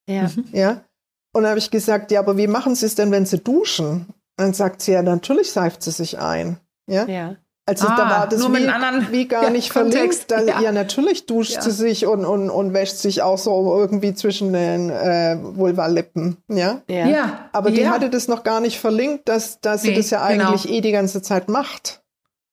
[0.08, 0.30] Ja.
[0.52, 0.84] Ja.
[1.32, 4.06] Und dann habe ich gesagt, ja, aber wie machen Sie es denn, wenn Sie duschen?
[4.36, 6.58] Und dann sagt sie, ja, natürlich seift sie sich ein.
[6.88, 7.06] Ja.
[7.06, 7.36] ja.
[7.66, 10.30] Also ah, da war das wie, anderen, wie, gar ja, nicht verlinkt.
[10.30, 10.60] Da, ja.
[10.60, 10.72] ja.
[10.72, 11.62] natürlich duscht ja.
[11.62, 16.36] sie sich und, und, und wäscht sich auch so irgendwie zwischen den äh, Vulvalippen.
[16.48, 16.82] Ja?
[16.90, 17.06] ja.
[17.06, 17.48] ja.
[17.52, 20.48] Aber die hatte das noch gar nicht verlinkt, dass, dass nee, sie das ja genau.
[20.48, 20.74] eigentlich genau.
[20.74, 22.02] eh die ganze Zeit macht.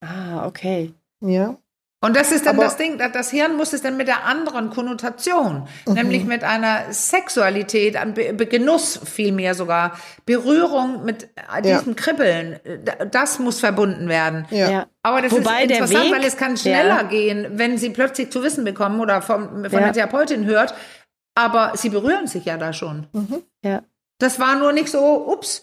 [0.00, 0.94] Ah, okay.
[1.20, 1.56] Ja.
[2.02, 4.70] Und das ist dann Aber, das Ding, das Hirn muss es dann mit der anderen
[4.70, 5.94] Konnotation, mhm.
[5.94, 7.96] nämlich mit einer Sexualität,
[8.50, 9.96] Genuss vielmehr sogar,
[10.26, 11.28] Berührung mit
[11.62, 11.94] diesem ja.
[11.94, 12.58] Kribbeln,
[13.12, 14.46] das muss verbunden werden.
[14.50, 14.86] Ja.
[15.04, 17.02] Aber das Wobei ist interessant, Weg, weil es kann schneller ja.
[17.04, 20.74] gehen, wenn sie plötzlich zu wissen bekommen oder vom, von der Therapeutin hört,
[21.36, 23.06] aber sie berühren sich ja da schon.
[23.12, 23.42] Mhm.
[23.64, 23.84] Ja.
[24.18, 25.62] Das war nur nicht so, ups,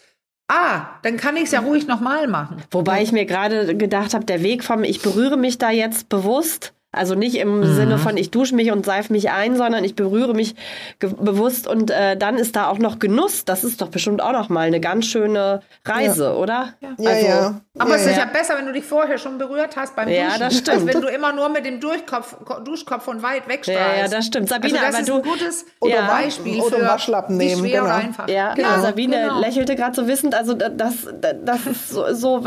[0.49, 2.57] Ah, dann kann ich es ja ruhig nochmal machen.
[2.71, 6.73] Wobei ich mir gerade gedacht habe, der Weg vom Ich berühre mich da jetzt bewusst
[6.91, 7.75] also nicht im mhm.
[7.75, 10.55] Sinne von, ich dusche mich und seife mich ein, sondern ich berühre mich
[10.99, 13.45] bewusst und äh, dann ist da auch noch Genuss.
[13.45, 16.33] Das ist doch bestimmt auch noch mal eine ganz schöne Reise, ja.
[16.33, 16.73] oder?
[16.81, 17.61] Ja, also, ja.
[17.77, 20.29] Aber ja, es ist ja besser, wenn du dich vorher schon berührt hast beim ja,
[20.29, 20.39] Duschen.
[20.39, 20.77] das stimmt.
[20.77, 23.95] Als wenn du immer nur mit dem Durchkopf, Duschkopf von weit wegstrahlst.
[23.95, 24.49] Ja, ja, das stimmt.
[24.49, 27.69] Sabine, also das aber ist du, ein gutes oder Beispiel oder für Waschlappen nehmen, wie
[27.69, 27.93] schwer genau.
[27.93, 28.27] einfach.
[28.27, 28.81] Ja, genau.
[28.81, 29.39] Sabine genau.
[29.39, 32.43] lächelte gerade so wissend, also das, das ist so, so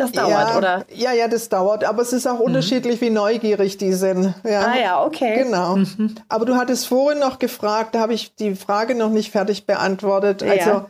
[0.00, 0.86] das dauert, oder?
[0.94, 2.46] Ja, ja, das dauert, aber es ist auch mhm.
[2.46, 4.34] unterschiedlich, wie neugierig die sind.
[4.44, 4.60] Ja.
[4.60, 5.44] Ah ja, okay.
[5.44, 5.76] Genau.
[5.76, 6.14] Mhm.
[6.28, 10.42] Aber du hattest vorhin noch gefragt, da habe ich die Frage noch nicht fertig beantwortet.
[10.42, 10.52] Ja.
[10.52, 10.86] Also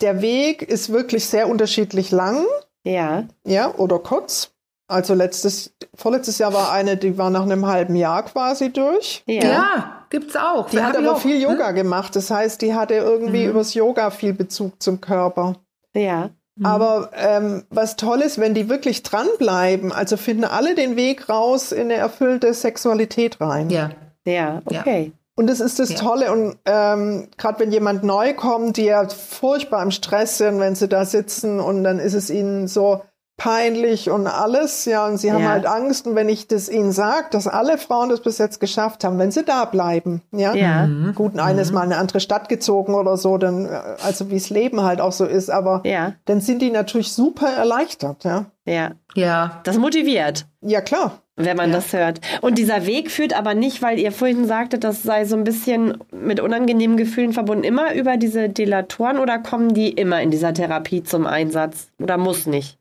[0.00, 2.44] der Weg ist wirklich sehr unterschiedlich lang.
[2.84, 3.24] Ja.
[3.46, 4.50] Ja, oder kurz.
[4.86, 9.22] Also letztes, vorletztes Jahr war eine, die war nach einem halben Jahr quasi durch.
[9.26, 10.68] Ja, ja gibt's auch.
[10.68, 11.20] Die hat aber auch.
[11.20, 11.74] viel Yoga hm?
[11.74, 12.14] gemacht.
[12.16, 13.50] Das heißt, die hatte irgendwie mhm.
[13.50, 15.56] übers Yoga viel Bezug zum Körper.
[15.94, 16.30] Ja.
[16.56, 16.66] Mhm.
[16.66, 21.72] Aber ähm, was toll ist, wenn die wirklich dranbleiben, also finden alle den Weg raus
[21.72, 23.70] in eine erfüllte Sexualität rein.
[23.70, 23.90] Ja,
[24.24, 25.12] ja, okay.
[25.12, 25.12] Ja.
[25.36, 25.96] Und das ist das ja.
[25.96, 26.30] Tolle.
[26.30, 30.88] Und ähm, gerade wenn jemand neu kommt, die ja furchtbar im Stress sind, wenn sie
[30.88, 33.02] da sitzen und dann ist es ihnen so,
[33.36, 35.50] peinlich und alles, ja, und sie haben ja.
[35.50, 36.06] halt Angst.
[36.06, 39.32] Und wenn ich das ihnen sage, dass alle Frauen das bis jetzt geschafft haben, wenn
[39.32, 40.86] sie da bleiben, ja, ja.
[40.86, 41.14] Mhm.
[41.14, 41.74] gut, eines mhm.
[41.74, 45.00] Mal in eine andere Stadt gezogen oder so, dann, äh, also wie es Leben halt
[45.00, 46.12] auch so ist, aber ja.
[46.26, 48.46] dann sind die natürlich super erleichtert, ja.
[48.66, 48.92] Ja.
[49.14, 49.60] Ja.
[49.64, 50.46] Das motiviert.
[50.60, 51.20] Ja, klar.
[51.36, 51.76] Wenn man ja.
[51.76, 52.20] das hört.
[52.42, 55.98] Und dieser Weg führt aber nicht, weil ihr vorhin sagtet, das sei so ein bisschen
[56.12, 61.02] mit unangenehmen Gefühlen verbunden, immer über diese Delatoren oder kommen die immer in dieser Therapie
[61.02, 61.88] zum Einsatz?
[62.00, 62.78] Oder muss nicht?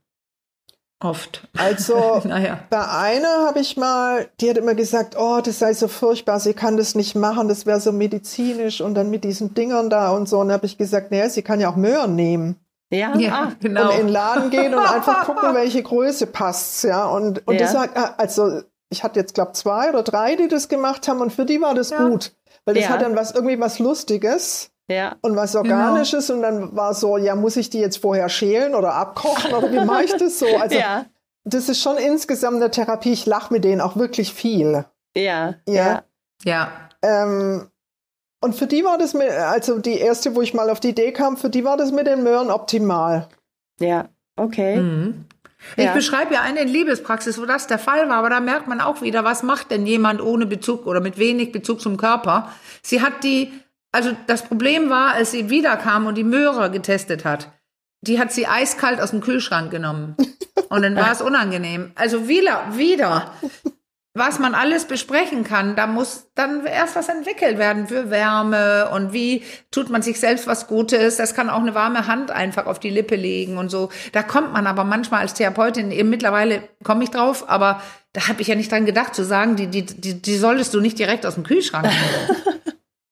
[1.04, 1.47] Oft.
[1.58, 2.60] Also naja.
[2.70, 6.54] bei einer habe ich mal, die hat immer gesagt, oh, das sei so furchtbar, sie
[6.54, 10.30] kann das nicht machen, das wäre so medizinisch und dann mit diesen Dingern da und
[10.30, 10.39] so.
[10.39, 12.56] Und habe ich gesagt, naja, sie kann ja auch Möhren nehmen.
[12.89, 13.89] Ja, ja ah, genau.
[13.89, 17.06] Und in den Laden gehen und einfach gucken, welche Größe passt, ja.
[17.06, 17.62] Und, und ja.
[17.62, 21.34] das hat, also ich hatte jetzt, glaube zwei oder drei, die das gemacht haben und
[21.34, 22.08] für die war das ja.
[22.08, 22.34] gut.
[22.66, 22.89] Weil das ja.
[22.91, 24.70] hat dann was irgendwie was Lustiges.
[24.88, 25.15] Ja.
[25.21, 25.55] Und was.
[25.55, 26.38] Organisches genau.
[26.38, 29.86] und dann war so, ja, muss ich die jetzt vorher schälen oder abkochen oder wie
[29.86, 30.47] mache ich das so?
[30.59, 31.05] Also ja.
[31.43, 33.13] das ist schon insgesamt eine Therapie.
[33.13, 34.86] Ich lache mit denen auch wirklich viel.
[35.15, 35.55] Ja.
[35.67, 36.03] Ja.
[36.43, 36.71] Ja.
[37.01, 37.69] Ähm,
[38.41, 41.13] und für die war das mit, also die erste, wo ich mal auf die Idee
[41.13, 43.29] kam, für die war das mit den Möhren optimal.
[43.79, 44.77] Ja, okay.
[44.77, 45.25] Mhm.
[45.77, 45.93] Ich ja.
[45.93, 49.23] beschreibe ja eine Liebespraxis, wo das der Fall war, aber da merkt man auch wieder,
[49.23, 52.49] was macht denn jemand ohne Bezug oder mit wenig Bezug zum Körper?
[52.81, 53.53] Sie hat die
[53.93, 57.51] also das Problem war, als sie wiederkam und die Möhre getestet hat,
[58.01, 60.17] die hat sie eiskalt aus dem Kühlschrank genommen.
[60.69, 61.91] Und dann war es unangenehm.
[61.95, 63.31] Also wieder, wieder,
[64.15, 69.13] was man alles besprechen kann, da muss dann erst was entwickelt werden für Wärme und
[69.13, 71.17] wie tut man sich selbst was Gutes.
[71.17, 73.89] Das kann auch eine warme Hand einfach auf die Lippe legen und so.
[74.11, 77.79] Da kommt man aber manchmal als Therapeutin, eben mittlerweile komme ich drauf, aber
[78.13, 80.79] da habe ich ja nicht dran gedacht zu sagen, die, die, die, die solltest du
[80.79, 82.41] nicht direkt aus dem Kühlschrank nehmen.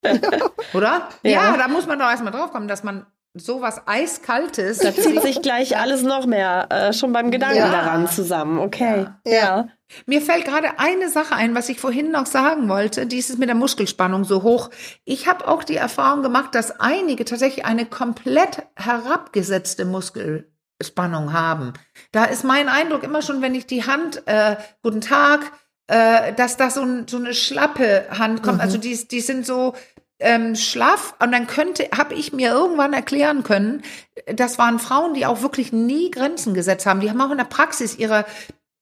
[0.74, 1.10] Oder?
[1.24, 1.32] Ja.
[1.32, 1.58] ja.
[1.58, 4.80] da muss man doch erstmal drauf kommen, dass man sowas Eiskaltes.
[4.80, 7.72] Da zieht sich gleich alles noch mehr äh, schon beim Gedanken ja.
[7.72, 8.60] daran zusammen.
[8.60, 9.08] Okay.
[9.26, 9.34] Ja.
[9.34, 9.68] ja.
[10.06, 13.06] Mir fällt gerade eine Sache ein, was ich vorhin noch sagen wollte.
[13.06, 14.70] Dieses mit der Muskelspannung so hoch.
[15.04, 21.74] Ich habe auch die Erfahrung gemacht, dass einige tatsächlich eine komplett herabgesetzte Muskelspannung haben.
[22.12, 25.52] Da ist mein Eindruck immer schon, wenn ich die Hand, äh, guten Tag,
[25.92, 28.58] äh, dass da so, ein, so eine schlappe Hand kommt.
[28.58, 28.62] Mhm.
[28.62, 29.74] Also die, die sind so
[30.20, 33.82] ähm, schlaff und dann könnte, habe ich mir irgendwann erklären können,
[34.26, 37.02] das waren Frauen, die auch wirklich nie Grenzen gesetzt haben.
[37.02, 38.26] Die haben auch in der Praxis ihre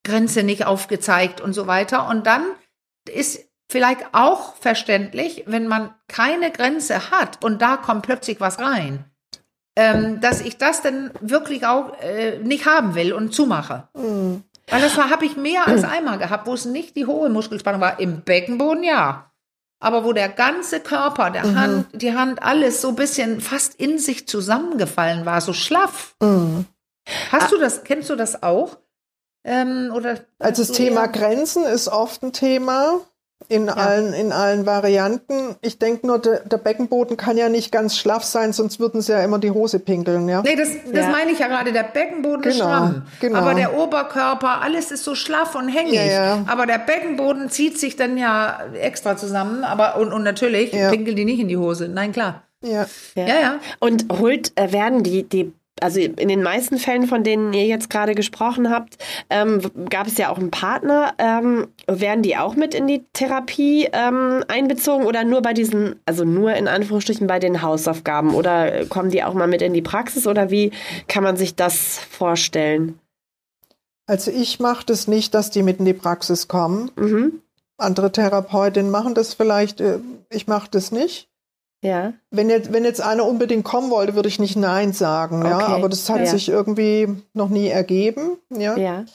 [0.03, 2.07] Grenze nicht aufgezeigt und so weiter.
[2.07, 2.43] Und dann
[3.11, 3.39] ist
[3.71, 9.05] vielleicht auch verständlich, wenn man keine Grenze hat und da kommt plötzlich was rein,
[9.75, 13.87] ähm, dass ich das dann wirklich auch äh, nicht haben will und zumache.
[13.95, 14.43] Mhm.
[14.69, 17.99] Weil das habe ich mehr als einmal gehabt, wo es nicht die hohe Muskelspannung war.
[17.99, 19.31] Im Beckenboden ja.
[19.81, 21.59] Aber wo der ganze Körper, der mhm.
[21.59, 26.15] Hand, die Hand, alles so ein bisschen fast in sich zusammengefallen war, so schlaff.
[26.21, 26.65] Mhm.
[27.31, 27.49] Hast ah.
[27.49, 28.77] du das, kennst du das auch?
[29.45, 32.99] Ähm, oder also das Thema Grenzen ist oft ein Thema
[33.47, 33.73] in ja.
[33.73, 35.55] allen in allen Varianten.
[35.61, 39.13] Ich denke nur, der, der, Beckenboden kann ja nicht ganz schlaff sein, sonst würden sie
[39.13, 40.41] ja immer die Hose pinkeln, ja.
[40.41, 41.11] Nee, das, das ja.
[41.11, 41.71] meine ich ja gerade.
[41.71, 43.39] Der Beckenboden genau, ist stramm, genau.
[43.39, 45.93] aber der Oberkörper, alles ist so schlaff und hängig.
[45.93, 51.15] Ja, aber der Beckenboden zieht sich dann ja extra zusammen, aber und, und natürlich pinkeln
[51.15, 51.87] die nicht in die Hose.
[51.87, 52.43] Nein, klar.
[52.61, 52.87] Ja.
[53.15, 53.25] ja.
[53.25, 57.65] ja, Und holt, äh, werden die, die also in den meisten Fällen, von denen ihr
[57.65, 58.97] jetzt gerade gesprochen habt,
[59.29, 61.13] ähm, gab es ja auch einen Partner.
[61.17, 66.25] Ähm, werden die auch mit in die Therapie ähm, einbezogen oder nur bei diesen, also
[66.25, 70.27] nur in Anführungsstrichen bei den Hausaufgaben oder kommen die auch mal mit in die Praxis
[70.27, 70.71] oder wie
[71.07, 72.99] kann man sich das vorstellen?
[74.07, 76.89] Also ich mache das nicht, dass die mit in die Praxis kommen.
[76.95, 77.41] Mhm.
[77.77, 79.99] Andere Therapeutinnen machen das vielleicht, äh,
[80.29, 81.28] ich mache das nicht.
[81.81, 82.13] Ja.
[82.29, 85.49] Wenn jetzt, wenn jetzt einer unbedingt kommen wollte, würde ich nicht Nein sagen, okay.
[85.49, 85.59] ja.
[85.59, 86.25] Aber das hat ja.
[86.25, 88.75] sich irgendwie noch nie ergeben, ja.
[88.77, 89.05] Ja.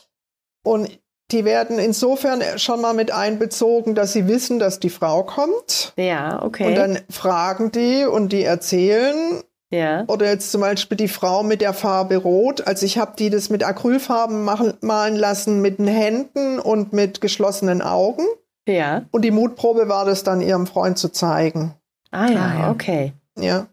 [0.64, 0.88] Und
[1.30, 5.92] die werden insofern schon mal mit einbezogen, dass sie wissen, dass die Frau kommt.
[5.96, 6.66] Ja, okay.
[6.66, 9.42] Und dann fragen die und die erzählen.
[9.70, 10.04] Ja.
[10.06, 12.66] Oder jetzt zum Beispiel die Frau mit der Farbe Rot.
[12.66, 17.20] Also ich habe die das mit Acrylfarben machen, malen lassen mit den Händen und mit
[17.20, 18.24] geschlossenen Augen.
[18.68, 19.02] Ja.
[19.10, 21.74] Und die Mutprobe war das dann ihrem Freund zu zeigen.
[22.14, 22.70] Ah ja, ah, ja.
[22.70, 23.12] okay.
[23.38, 23.66] Ja.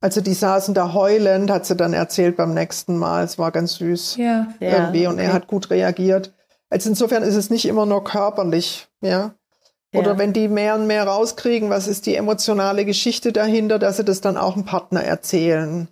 [0.00, 3.24] Also die saßen da heulend, hat sie dann erzählt beim nächsten Mal.
[3.24, 4.16] Es war ganz süß.
[4.16, 4.46] Ja.
[4.60, 5.06] Irgendwie.
[5.06, 5.24] Und okay.
[5.24, 6.32] er hat gut reagiert.
[6.70, 9.34] Also insofern ist es nicht immer nur körperlich, ja.
[9.92, 10.18] Oder ja.
[10.18, 14.20] wenn die mehr und mehr rauskriegen, was ist die emotionale Geschichte dahinter, dass sie das
[14.20, 15.88] dann auch einem Partner erzählen.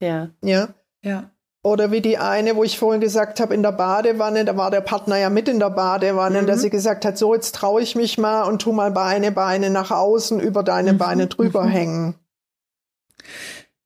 [0.00, 0.30] Ja.
[0.42, 0.68] Ja.
[1.02, 1.30] Ja.
[1.64, 4.80] Oder wie die eine, wo ich vorhin gesagt habe, in der Badewanne, da war der
[4.80, 6.46] Partner ja mit in der Badewanne, mhm.
[6.46, 9.70] dass sie gesagt hat, so jetzt traue ich mich mal und tu mal Beine, Beine
[9.70, 10.98] nach außen über deine mhm.
[10.98, 11.68] Beine drüber mhm.
[11.68, 12.14] hängen.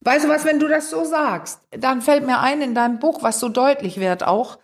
[0.01, 3.23] Weißt du was, wenn du das so sagst, dann fällt mir ein in deinem Buch,
[3.23, 4.59] was so deutlich wird auch,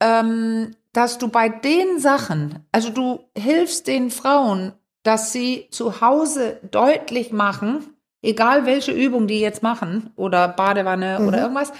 [0.00, 4.72] ähm, dass du bei den Sachen, also du hilfst den Frauen,
[5.04, 11.28] dass sie zu Hause deutlich machen, egal welche Übung die jetzt machen oder Badewanne mhm.
[11.28, 11.72] oder irgendwas,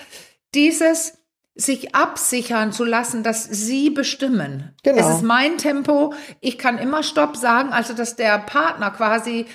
[0.55, 1.19] dieses
[1.55, 4.77] sich absichern zu lassen, dass sie bestimmen.
[4.85, 4.99] Genau.
[4.99, 6.15] Es ist mein Tempo.
[6.41, 9.47] Ich kann immer Stopp sagen, also dass der Partner quasi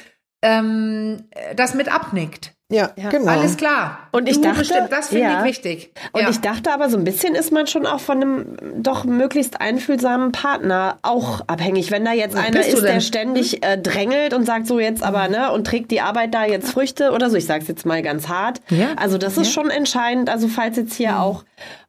[0.42, 2.54] ähm, das mit abnickt.
[2.74, 3.32] Ja, ja, genau.
[3.32, 4.00] Alles klar.
[4.12, 5.40] Und ich du dachte, bestimmt, das finde ja.
[5.40, 5.92] ich wichtig.
[6.12, 6.30] Und ja.
[6.30, 10.32] ich dachte aber, so ein bisschen ist man schon auch von einem doch möglichst einfühlsamen
[10.32, 11.92] Partner auch abhängig.
[11.92, 15.28] Wenn da jetzt Was einer ist, der ständig äh, drängelt und sagt so jetzt aber,
[15.28, 18.28] ne, und trägt die Arbeit da jetzt Früchte oder so, ich sag's jetzt mal ganz
[18.28, 18.60] hart.
[18.70, 18.88] Ja.
[18.96, 20.30] Also das ist schon entscheidend.
[20.30, 21.18] Also falls jetzt hier mhm.
[21.18, 21.44] auch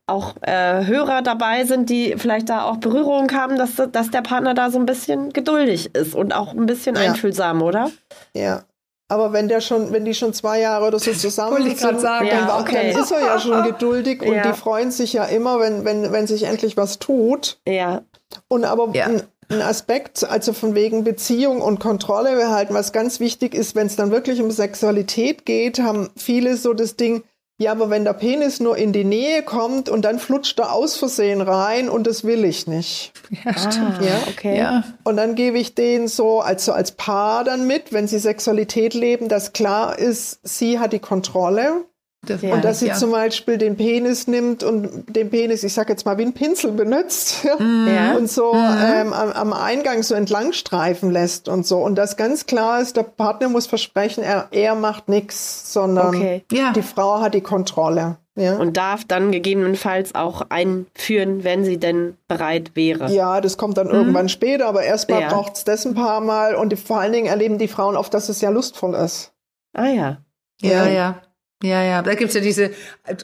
[0.06, 4.52] auch äh, Hörer dabei sind, die vielleicht da auch Berührungen haben, dass, dass der Partner
[4.52, 7.90] da so ein bisschen geduldig ist und auch ein bisschen einfühlsam, oder?
[8.34, 8.64] Ja,
[9.08, 12.48] aber wenn der schon, wenn die schon zwei Jahre oder so zusammen sind, sagen, dann,
[12.48, 12.92] ja, okay.
[12.92, 14.50] dann, ist er ja schon geduldig und ja.
[14.50, 17.58] die freuen sich ja immer, wenn, wenn, wenn sich endlich was tut.
[17.68, 18.02] Ja.
[18.48, 19.06] Und aber ja.
[19.06, 23.86] ein, ein Aspekt, also von wegen Beziehung und Kontrolle behalten, was ganz wichtig ist, wenn
[23.86, 27.24] es dann wirklich um Sexualität geht, haben viele so das Ding,
[27.56, 30.96] ja, aber wenn der Penis nur in die Nähe kommt und dann flutscht er aus
[30.96, 33.12] Versehen rein und das will ich nicht.
[33.44, 34.00] Ja, stimmt.
[34.00, 34.58] Ah, ja, okay.
[34.58, 34.84] Ja.
[35.04, 39.28] Und dann gebe ich denen so also als Paar dann mit, wenn sie Sexualität leben,
[39.28, 41.84] dass klar ist, sie hat die Kontrolle
[42.30, 42.94] das und dass sie ja.
[42.94, 46.72] zum Beispiel den Penis nimmt und den Penis, ich sag jetzt mal, wie ein Pinsel
[46.72, 47.88] benutzt mhm.
[47.88, 48.16] ja.
[48.16, 48.76] und so mhm.
[48.82, 51.78] ähm, am, am, Eingang so entlang streifen lässt und so.
[51.78, 56.44] Und das ganz klar ist, der Partner muss versprechen, er, er macht nichts, sondern okay.
[56.50, 58.16] die Frau hat die Kontrolle.
[58.36, 58.56] Ja.
[58.56, 63.12] Und darf dann gegebenenfalls auch einführen, wenn sie denn bereit wäre.
[63.12, 63.94] Ja, das kommt dann mhm.
[63.94, 65.28] irgendwann später, aber erstmal ja.
[65.28, 68.12] braucht es das ein paar Mal und die, vor allen Dingen erleben die Frauen oft,
[68.12, 69.32] dass es ja lustvoll ist.
[69.72, 70.18] Ah ja.
[70.60, 70.88] Ja, ja.
[70.88, 71.22] ja.
[71.62, 72.72] Ja, ja, da gibt's ja diese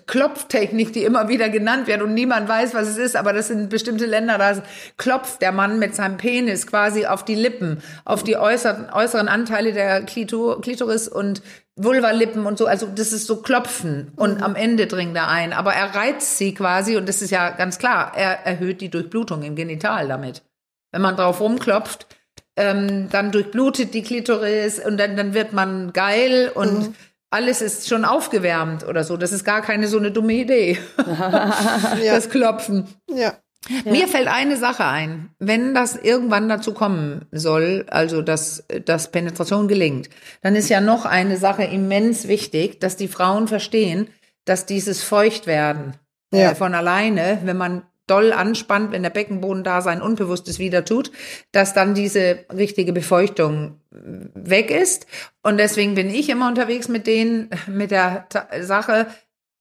[0.07, 3.69] Klopftechnik, die immer wieder genannt wird und niemand weiß, was es ist, aber das sind
[3.69, 4.63] bestimmte Länder, da
[4.97, 9.73] klopft der Mann mit seinem Penis quasi auf die Lippen, auf die äußeren, äußeren Anteile
[9.73, 11.43] der Klitoris und
[11.77, 14.43] Vulvalippen und so, also das ist so Klopfen und mhm.
[14.43, 17.79] am Ende dringt er ein, aber er reizt sie quasi und das ist ja ganz
[17.79, 20.43] klar, er erhöht die Durchblutung im Genital damit.
[20.93, 22.07] Wenn man drauf rumklopft,
[22.57, 26.95] ähm, dann durchblutet die Klitoris und dann, dann wird man geil und mhm
[27.31, 29.17] alles ist schon aufgewärmt oder so.
[29.17, 30.79] Das ist gar keine so eine dumme Idee.
[31.07, 32.15] ja.
[32.15, 32.89] Das Klopfen.
[33.09, 33.35] Ja.
[33.69, 33.93] Ja.
[33.93, 35.31] Mir fällt eine Sache ein.
[35.39, 40.09] Wenn das irgendwann dazu kommen soll, also dass, dass Penetration gelingt,
[40.41, 44.09] dann ist ja noch eine Sache immens wichtig, dass die Frauen verstehen,
[44.47, 45.95] dass dieses Feuchtwerden
[46.33, 46.53] ja.
[46.53, 51.13] äh, von alleine, wenn man doll anspannt, wenn der Beckenboden da sein Unbewusstes wieder tut,
[51.53, 55.07] dass dann diese richtige Befeuchtung weg ist.
[55.43, 58.27] Und deswegen bin ich immer unterwegs mit denen, mit der
[58.61, 59.07] Sache,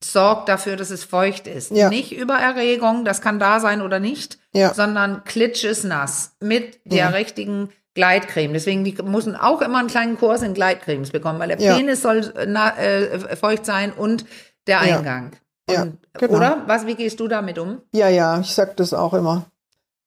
[0.04, 1.72] sorgt dafür, dass es feucht ist.
[1.72, 1.90] Ja.
[1.90, 4.74] Nicht über Erregung, das kann da sein oder nicht, ja.
[4.74, 7.10] sondern klitsch ist nass mit der ja.
[7.10, 8.54] richtigen Gleitcreme.
[8.54, 12.34] Deswegen, die müssen auch immer einen kleinen Kurs in Gleitcremes bekommen, weil der Penis soll
[12.48, 14.26] na, äh, feucht sein und
[14.68, 15.32] der Eingang.
[15.72, 16.38] Ja, genau.
[16.38, 16.64] Oder?
[16.68, 17.82] Was, wie gehst du damit um?
[17.94, 19.46] Ja, ja, ich sag das auch immer.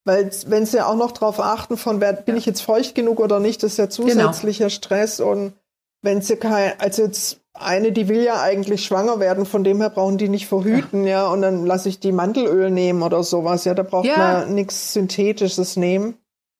[0.05, 3.19] Weil wenn sie ja auch noch darauf achten, von wer bin ich jetzt feucht genug
[3.19, 4.31] oder nicht, das ist ja genau.
[4.31, 4.75] zusätzlicher genau.
[4.75, 5.19] Stress.
[5.19, 5.53] Und
[6.01, 9.89] wenn sie kein, also jetzt eine, die will ja eigentlich schwanger werden, von dem her
[9.89, 13.63] brauchen die nicht verhüten, ja, ja und dann lasse ich die Mantelöl nehmen oder sowas,
[13.63, 14.17] ja, da braucht ja.
[14.17, 16.15] man nichts Synthetisches nehmen.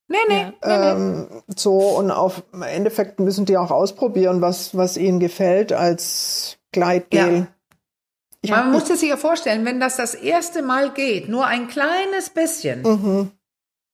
[0.08, 1.54] Nee, nee, ähm, nee, nee.
[1.58, 7.48] So, und auf im Endeffekt müssen die auch ausprobieren, was, was ihnen gefällt als Gleitgel.
[8.46, 8.58] Ja.
[8.58, 12.82] Man muss sich ja vorstellen, wenn das das erste Mal geht, nur ein kleines bisschen,
[12.82, 13.32] mhm.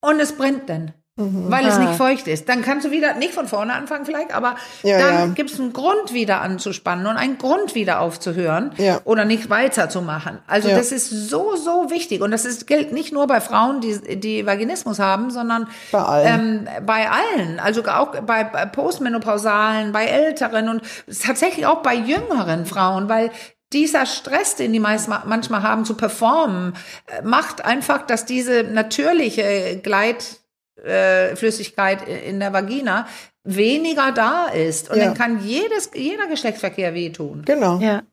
[0.01, 1.51] und es brennt dann, mhm.
[1.51, 1.67] weil ah.
[1.67, 4.97] es nicht feucht ist, dann kannst du wieder, nicht von vorne anfangen vielleicht, aber ja,
[4.97, 5.25] dann ja.
[5.35, 9.01] gibt es einen Grund wieder anzuspannen und einen Grund wieder aufzuhören ja.
[9.03, 10.39] oder nicht weiterzumachen.
[10.47, 14.19] Also das ist so, so wichtig und das ist, gilt nicht nur bei Frauen, die,
[14.19, 16.67] die Vaginismus haben, sondern bei allen.
[16.67, 20.81] Ähm, bei allen, also auch bei Postmenopausalen, bei Älteren und
[21.21, 23.29] tatsächlich auch bei jüngeren Frauen, weil
[23.73, 26.75] dieser Stress, den die meist, manchmal haben zu performen,
[27.07, 33.07] äh, macht einfach, dass diese natürliche Gleitflüssigkeit äh, in der Vagina
[33.43, 34.89] weniger da ist.
[34.89, 35.05] Und ja.
[35.05, 37.43] dann kann jedes, jeder Geschlechtsverkehr wehtun.
[37.45, 37.79] Genau.
[37.79, 38.03] Ja.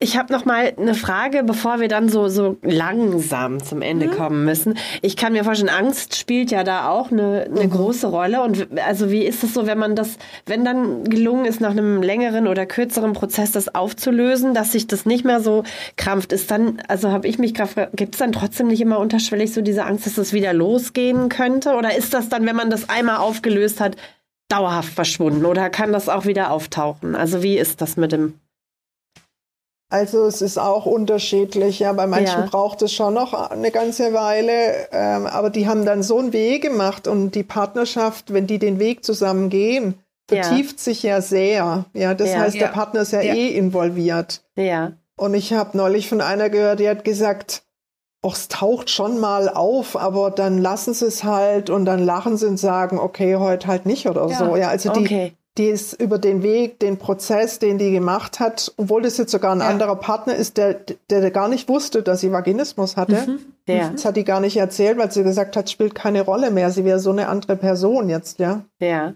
[0.00, 4.10] Ich habe noch mal eine Frage, bevor wir dann so so langsam zum Ende mhm.
[4.10, 4.76] kommen müssen.
[5.02, 7.70] Ich kann mir vorstellen, Angst spielt ja da auch eine, eine mhm.
[7.70, 8.42] große Rolle.
[8.42, 12.02] Und also wie ist es so, wenn man das, wenn dann gelungen ist, nach einem
[12.02, 15.62] längeren oder kürzeren Prozess das aufzulösen, dass sich das nicht mehr so
[15.96, 19.54] krampft, ist dann, also habe ich mich gerade, gibt es dann trotzdem nicht immer unterschwellig
[19.54, 21.76] so diese Angst, dass das wieder losgehen könnte?
[21.76, 23.96] Oder ist das dann, wenn man das einmal aufgelöst hat,
[24.48, 25.44] dauerhaft verschwunden?
[25.44, 27.14] Oder kann das auch wieder auftauchen?
[27.14, 28.34] Also wie ist das mit dem
[29.94, 31.92] also es ist auch unterschiedlich, ja.
[31.92, 32.46] Bei manchen ja.
[32.50, 36.62] braucht es schon noch eine ganze Weile, ähm, aber die haben dann so einen Weg
[36.62, 39.94] gemacht und die Partnerschaft, wenn die den Weg zusammen gehen,
[40.26, 40.82] vertieft ja.
[40.82, 41.84] sich ja sehr.
[41.92, 42.40] Ja, das ja.
[42.40, 44.42] heißt, der Partner ist ja, eh involviert.
[44.56, 44.94] Ja.
[45.16, 47.62] Und ich habe neulich von einer gehört, die hat gesagt,
[48.26, 52.36] Och, es taucht schon mal auf, aber dann lassen sie es halt und dann lachen
[52.36, 54.56] sie und sagen, okay, heute halt nicht oder so.
[54.56, 55.32] Ja, also die, okay.
[55.56, 59.54] Die ist über den Weg, den Prozess, den die gemacht hat, obwohl das jetzt sogar
[59.54, 59.68] ein ja.
[59.68, 60.80] anderer Partner ist, der,
[61.10, 63.24] der gar nicht wusste, dass sie Vaginismus hatte.
[63.26, 63.38] Mhm.
[63.66, 63.90] Ja.
[63.90, 66.70] Das hat die gar nicht erzählt, weil sie gesagt hat, spielt keine Rolle mehr.
[66.70, 68.64] Sie wäre so eine andere Person jetzt, ja.
[68.80, 69.14] Ja.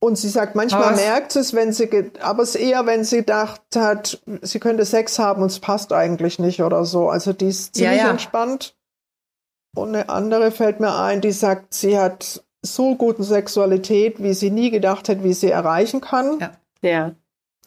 [0.00, 1.88] Und sie sagt, manchmal merkt es, wenn sie,
[2.20, 6.40] aber es eher, wenn sie gedacht hat, sie könnte Sex haben und es passt eigentlich
[6.40, 7.08] nicht oder so.
[7.08, 8.10] Also die ist ziemlich ja, ja.
[8.10, 8.76] entspannt.
[9.76, 14.50] Und eine andere fällt mir ein, die sagt, sie hat so gute Sexualität, wie sie
[14.50, 16.38] nie gedacht hat, wie sie erreichen kann.
[16.40, 16.50] Ja.
[16.82, 17.12] ja.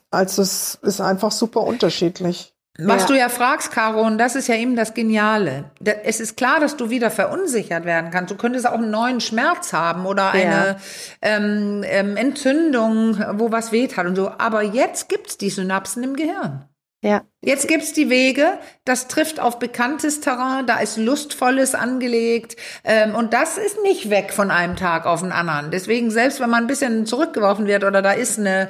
[0.10, 2.54] Also es ist einfach super unterschiedlich.
[2.78, 3.08] Was ja.
[3.08, 5.72] du ja fragst, Caro, und das ist ja eben das Geniale.
[6.04, 8.32] Es ist klar, dass du wieder verunsichert werden kannst.
[8.32, 10.78] Du könntest auch einen neuen Schmerz haben oder eine ja.
[11.22, 14.30] ähm, ähm, Entzündung, wo was weht hat und so.
[14.38, 16.66] Aber jetzt gibt's die Synapsen im Gehirn.
[17.06, 17.22] Ja.
[17.42, 23.32] Jetzt gibt's die Wege, das trifft auf bekanntes Terrain, da ist Lustvolles angelegt ähm, und
[23.32, 25.70] das ist nicht weg von einem Tag auf den anderen.
[25.70, 28.70] Deswegen, selbst wenn man ein bisschen zurückgeworfen wird oder da ist eine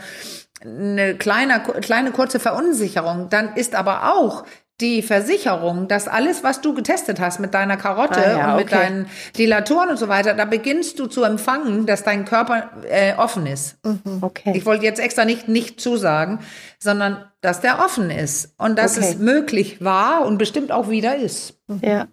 [0.61, 4.45] eine kleine, kleine kurze Verunsicherung, dann ist aber auch
[4.81, 8.67] die Versicherung, dass alles, was du getestet hast mit deiner Karotte ah, ja, und mit
[8.67, 8.75] okay.
[8.75, 9.05] deinen
[9.37, 13.77] Dilatoren und so weiter, da beginnst du zu empfangen, dass dein Körper äh, offen ist.
[13.85, 14.53] Mhm, okay.
[14.55, 16.39] Ich wollte jetzt extra nicht nicht zusagen,
[16.77, 19.07] sondern dass der offen ist und dass okay.
[19.11, 21.57] es möglich war und bestimmt auch wieder ist.
[21.81, 22.07] Ja.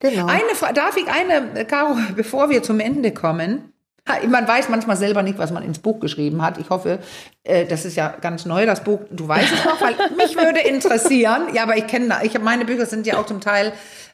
[0.00, 0.26] Genau.
[0.26, 3.72] Eine darf ich eine, Caro, bevor wir zum Ende kommen,
[4.28, 6.58] man weiß manchmal selber nicht, was man ins Buch geschrieben hat.
[6.58, 7.00] Ich hoffe,
[7.44, 9.00] äh, das ist ja ganz neu, das Buch.
[9.10, 11.54] Du weißt es noch, weil mich würde interessieren.
[11.54, 13.72] Ja, aber ich kenne, ich meine Bücher sind ja auch zum Teil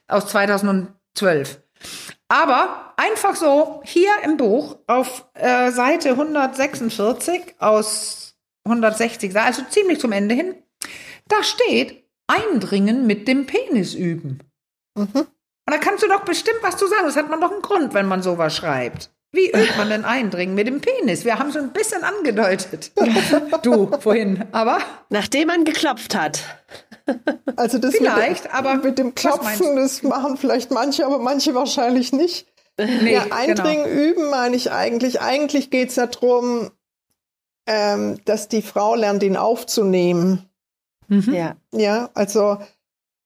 [0.08, 1.60] aus 2012.
[2.28, 10.12] Aber einfach so hier im Buch auf äh, Seite 146 aus 160, also ziemlich zum
[10.12, 10.54] Ende hin,
[11.28, 14.40] da steht Eindringen mit dem Penis üben.
[14.96, 15.26] Mhm.
[15.68, 17.04] Und da kannst du doch bestimmt was zu sagen.
[17.04, 19.10] Das hat man doch einen Grund, wenn man sowas schreibt.
[19.32, 21.24] Wie übt man denn Eindringen mit dem Penis?
[21.24, 22.92] Wir haben schon ein bisschen angedeutet.
[23.62, 24.78] du vorhin, aber.
[25.10, 26.40] Nachdem man geklopft hat.
[27.54, 32.12] Also das vielleicht, mit, aber mit dem Klopfen, das machen vielleicht manche, aber manche wahrscheinlich
[32.12, 32.46] nicht.
[32.78, 34.02] Nee, ja, Eindringen genau.
[34.02, 35.20] üben meine ich eigentlich.
[35.20, 36.70] Eigentlich geht es ja darum,
[37.66, 40.48] ähm, dass die Frau lernt, ihn aufzunehmen.
[41.08, 41.34] Mhm.
[41.34, 41.56] Ja.
[41.72, 42.58] Ja, also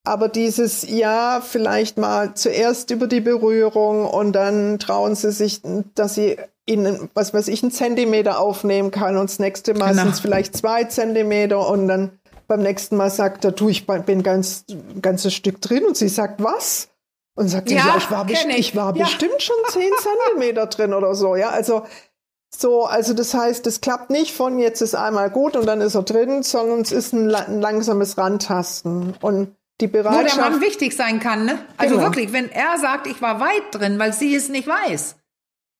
[0.05, 5.61] aber dieses Ja, vielleicht mal zuerst über die Berührung und dann trauen sie sich,
[5.95, 6.37] dass sie
[6.67, 10.03] in, was weiß ich, einen Zentimeter aufnehmen kann und das nächste Mal genau.
[10.03, 14.23] sind es vielleicht zwei Zentimeter und dann beim nächsten Mal sagt er, du, ich bin
[14.23, 16.89] ganz, ein ganzes Stück drin und sie sagt, was?
[17.37, 18.59] Und sagt, ja, ja ich war, best ich.
[18.59, 18.77] ich.
[18.77, 19.05] war ja.
[19.05, 21.83] bestimmt schon zehn Zentimeter drin oder so, ja, also
[22.53, 25.95] so, also das heißt, es klappt nicht von jetzt ist einmal gut und dann ist
[25.95, 30.37] er drin, sondern es ist ein, ein langsames Rantasten und die Bereitschaft.
[30.37, 31.59] Wo der Mann wichtig sein kann, ne?
[31.76, 32.07] Also genau.
[32.07, 35.16] wirklich, wenn er sagt, ich war weit drin, weil sie es nicht weiß.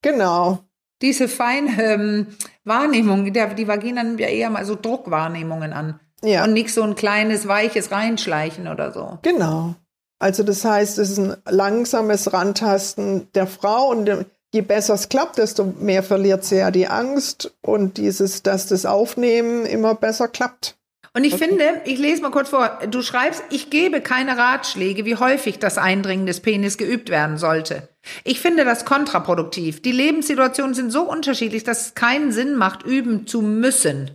[0.03, 0.61] Genau.
[1.03, 2.27] Diese feine ähm,
[2.65, 6.01] Wahrnehmung, der, die Vagina nimmt ja eher mal so Druckwahrnehmungen an.
[6.23, 6.45] Ja.
[6.45, 9.19] Und nicht so ein kleines, weiches Reinschleichen oder so.
[9.23, 9.75] Genau.
[10.19, 15.39] Also das heißt, es ist ein langsames Rantasten der Frau und je besser es klappt,
[15.39, 20.77] desto mehr verliert sie ja die Angst und dieses, dass das Aufnehmen immer besser klappt.
[21.13, 21.49] Und ich okay.
[21.49, 25.77] finde, ich lese mal kurz vor, du schreibst, ich gebe keine Ratschläge, wie häufig das
[25.77, 27.89] Eindringen des Penis geübt werden sollte.
[28.23, 29.83] Ich finde das kontraproduktiv.
[29.83, 34.13] Die Lebenssituationen sind so unterschiedlich, dass es keinen Sinn macht, üben zu müssen.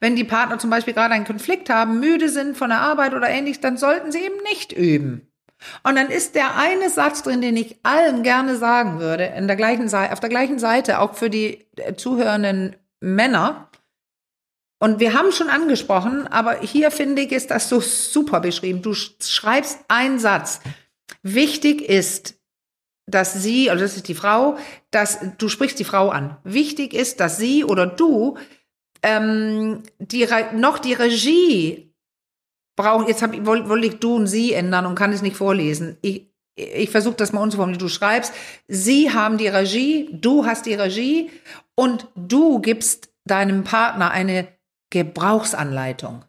[0.00, 3.28] Wenn die Partner zum Beispiel gerade einen Konflikt haben, müde sind von der Arbeit oder
[3.28, 5.28] ähnliches, dann sollten sie eben nicht üben.
[5.82, 9.56] Und dann ist der eine Satz drin, den ich allen gerne sagen würde, in der
[9.56, 13.68] gleichen auf der gleichen Seite, auch für die äh, zuhörenden Männer.
[14.78, 18.82] Und wir haben schon angesprochen, aber hier finde ich, ist das so super beschrieben.
[18.82, 20.60] Du schreibst einen Satz.
[21.22, 22.34] Wichtig ist,
[23.06, 24.58] dass sie, also das ist die Frau,
[24.90, 26.36] dass du sprichst die Frau an.
[26.44, 28.36] Wichtig ist, dass sie oder du
[29.02, 31.94] ähm, die, noch die Regie
[32.76, 33.06] brauchen.
[33.06, 35.96] Jetzt hab, wollte wollt ich du und sie ändern und kann es nicht vorlesen.
[36.02, 37.78] Ich, ich versuche das mal umzuformulieren.
[37.78, 38.32] Du schreibst,
[38.66, 41.30] sie haben die Regie, du hast die Regie
[41.74, 44.55] und du gibst deinem Partner eine
[44.90, 46.24] Gebrauchsanleitung.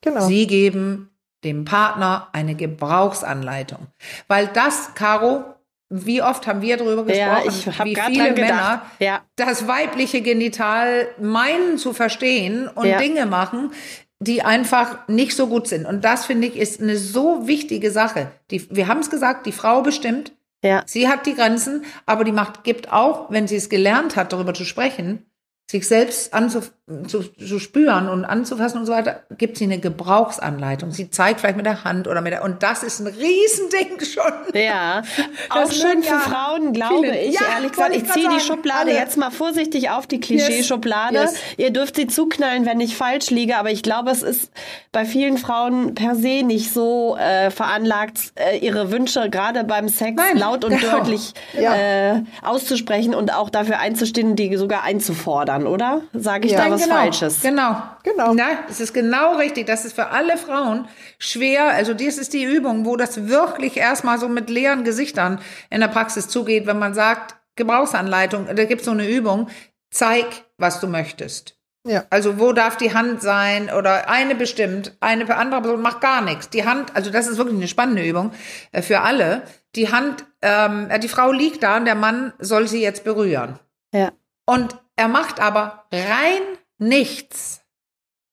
[0.00, 0.26] Genau.
[0.26, 1.10] Sie geben
[1.44, 3.86] dem Partner eine Gebrauchsanleitung.
[4.28, 5.44] Weil das, Caro,
[5.88, 9.22] wie oft haben wir darüber gesprochen, ja, ich wie viele Männer ja.
[9.36, 12.98] das weibliche Genital meinen zu verstehen und ja.
[12.98, 13.70] Dinge machen,
[14.18, 15.86] die einfach nicht so gut sind.
[15.86, 18.32] Und das finde ich ist eine so wichtige Sache.
[18.50, 20.32] Die, wir haben es gesagt, die Frau bestimmt.
[20.64, 20.82] Ja.
[20.86, 24.54] Sie hat die Grenzen, aber die Macht gibt auch, wenn sie es gelernt hat, darüber
[24.54, 25.26] zu sprechen,
[25.70, 26.72] sich selbst anzuf
[27.08, 30.92] zu, zu spüren und anzufassen und so weiter, gibt sie eine Gebrauchsanleitung.
[30.92, 34.32] Sie zeigt vielleicht mit der Hand oder mit der, und das ist ein Riesending schon.
[34.54, 35.02] Ja,
[35.50, 37.20] auch schön für ja Frauen, glaube viele.
[37.20, 37.96] ich, ja, ehrlich gesagt.
[37.96, 38.94] Ich, ich ziehe die Schublade alle.
[38.94, 41.14] jetzt mal vorsichtig auf, die Klischeeschublade.
[41.14, 41.32] Yes.
[41.32, 41.40] yes.
[41.56, 44.52] Ihr dürft sie zuknallen, wenn ich falsch liege, aber ich glaube, es ist
[44.92, 50.14] bei vielen Frauen per se nicht so äh, veranlagt, äh, ihre Wünsche gerade beim Sex
[50.16, 50.98] Nein, laut und genau.
[50.98, 51.74] deutlich ja.
[51.74, 56.02] äh, auszusprechen und auch dafür einzustehen, die sogar einzufordern, oder?
[56.12, 56.68] Sage ich ja.
[56.68, 57.40] da was genau, Falsches?
[57.42, 58.34] Genau, genau.
[58.34, 59.66] Nein, es ist genau richtig.
[59.66, 61.70] Das ist für alle Frauen schwer.
[61.70, 65.88] Also dies ist die Übung, wo das wirklich erstmal so mit leeren Gesichtern in der
[65.88, 69.48] Praxis zugeht, wenn man sagt, Gebrauchsanleitung, da gibt es so eine Übung,
[69.90, 70.26] zeig,
[70.58, 71.56] was du möchtest.
[71.86, 72.04] Ja.
[72.10, 76.50] Also wo darf die Hand sein oder eine bestimmt, eine andere Person macht gar nichts.
[76.50, 78.32] Die Hand, also das ist wirklich eine spannende Übung
[78.72, 79.42] äh, für alle.
[79.76, 83.58] Die Hand, ähm, die Frau liegt da und der Mann soll sie jetzt berühren.
[83.92, 84.10] Ja.
[84.46, 87.62] Und er macht aber rein nichts,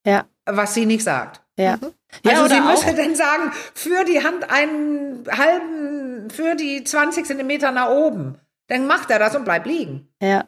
[0.05, 0.25] ja.
[0.45, 1.41] was sie nicht sagt.
[1.57, 1.77] Ja.
[1.77, 1.93] Mhm.
[2.27, 7.89] Also sie müsste dann sagen, für die Hand einen halben, für die 20 Zentimeter nach
[7.89, 8.39] oben.
[8.67, 10.13] Dann macht er das und bleibt liegen.
[10.21, 10.45] Ja.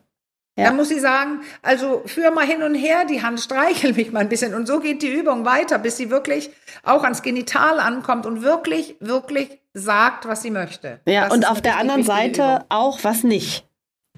[0.57, 0.67] Ja.
[0.67, 4.21] Dann muss sie sagen, also führ mal hin und her die Hand, streichel mich mal
[4.21, 4.53] ein bisschen.
[4.53, 6.49] Und so geht die Übung weiter, bis sie wirklich
[6.81, 11.01] auch ans Genital ankommt und wirklich, wirklich sagt, was sie möchte.
[11.05, 12.65] Ja, das und auf der anderen Seite Übung.
[12.69, 13.67] auch was nicht.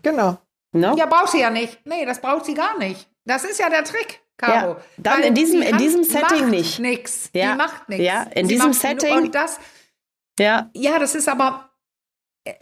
[0.03, 0.37] Genau.
[0.73, 0.95] No?
[0.95, 1.79] Ja, braucht sie ja nicht.
[1.85, 3.09] Nee, das braucht sie gar nicht.
[3.27, 4.21] Das ist ja der Trick.
[4.37, 4.73] Caro.
[4.73, 6.79] Ja, dann in diesem, in diesem Setting macht nicht.
[6.79, 7.29] Nix.
[7.33, 7.51] Ja.
[7.51, 8.05] Die macht nichts.
[8.05, 9.17] Ja, in sie diesem Setting.
[9.17, 9.59] Und das,
[10.39, 10.69] ja.
[10.73, 11.69] ja, das ist aber
[12.43, 12.53] äh,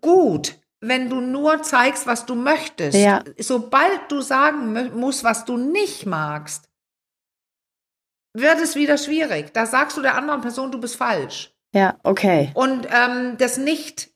[0.00, 2.96] gut wenn du nur zeigst, was du möchtest.
[2.98, 3.22] Ja.
[3.38, 6.68] Sobald du sagen musst, was du nicht magst,
[8.34, 9.52] wird es wieder schwierig.
[9.52, 11.52] Da sagst du der anderen Person, du bist falsch.
[11.72, 12.50] Ja, okay.
[12.54, 14.10] Und ähm, das nicht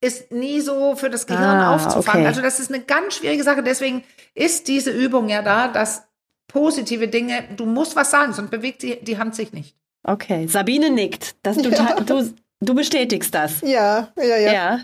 [0.00, 2.22] ist nie so für das Gehirn ah, aufzufangen.
[2.22, 2.28] Okay.
[2.28, 3.62] Also das ist eine ganz schwierige Sache.
[3.62, 4.04] Deswegen
[4.36, 6.04] ist diese Übung ja da, dass
[6.46, 9.74] positive Dinge, du musst was sagen, sonst bewegt die, die Hand sich nicht.
[10.04, 11.34] Okay, Sabine nickt.
[11.42, 11.96] Dass du, ja.
[12.00, 13.60] du, du bestätigst das.
[13.62, 14.52] Ja, ja, ja.
[14.52, 14.80] Ja.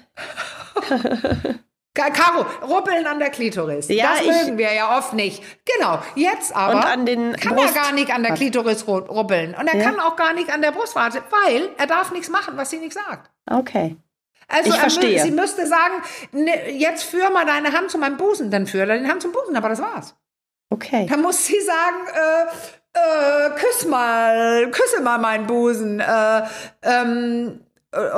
[1.94, 3.88] Caro, ruppeln an der Klitoris.
[3.88, 5.42] Ja, das mögen wir ja oft nicht.
[5.76, 5.98] Genau.
[6.16, 9.54] Jetzt aber kann Brust er gar nicht an der Klitoris ruppeln.
[9.54, 9.84] Und er ja.
[9.84, 12.94] kann auch gar nicht an der Brustwarte, weil er darf nichts machen, was sie nicht
[12.94, 13.30] sagt.
[13.48, 13.96] Okay.
[14.52, 15.22] Also ich verstehe.
[15.22, 15.94] sie müsste sagen,
[16.32, 19.56] ne, jetzt führ mal deine Hand zu meinem Busen, dann führ deine Hand zum Busen,
[19.56, 20.14] aber das war's.
[20.70, 21.06] Okay.
[21.08, 26.42] Dann muss sie sagen, äh, äh, küss mal, küsse mal meinen Busen äh,
[26.82, 27.60] ähm,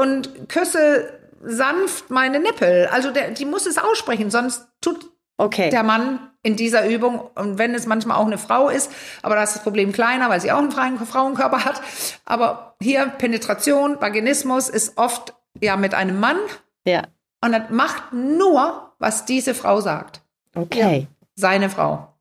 [0.00, 2.88] und küsse sanft meine Nippel.
[2.90, 5.70] Also der, die muss es aussprechen, sonst tut okay.
[5.70, 8.90] der Mann in dieser Übung, und wenn es manchmal auch eine Frau ist,
[9.22, 11.80] aber da ist das Problem kleiner, weil sie auch einen freien Frauenkörper hat.
[12.24, 16.38] Aber hier Penetration, Vaginismus ist oft ja mit einem Mann.
[16.86, 17.04] Ja.
[17.40, 20.22] Und das macht nur, was diese Frau sagt.
[20.54, 21.00] Okay.
[21.00, 22.14] Ja, seine Frau.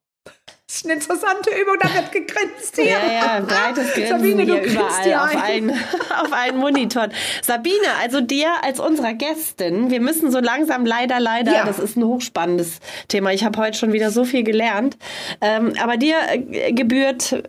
[0.74, 2.86] Das ist eine interessante Übung, da wird gegrinst hier.
[2.86, 5.70] Ja, ja, breites Grinsen Sabine, hier überall hier auf, einen,
[6.24, 7.10] auf einen Monitor.
[7.44, 11.66] Sabine, also dir als unserer Gästin, wir müssen so langsam leider, leider, ja.
[11.66, 13.32] das ist ein hochspannendes Thema.
[13.34, 14.98] Ich habe heute schon wieder so viel gelernt.
[15.42, 17.44] Ähm, aber dir äh, gebührt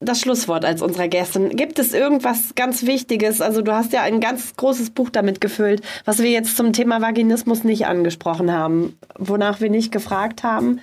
[0.00, 1.50] das Schlusswort als unserer Gästin.
[1.50, 3.40] Gibt es irgendwas ganz Wichtiges?
[3.40, 7.00] Also du hast ja ein ganz großes Buch damit gefüllt, was wir jetzt zum Thema
[7.00, 10.80] Vaginismus nicht angesprochen haben, wonach wir nicht gefragt haben.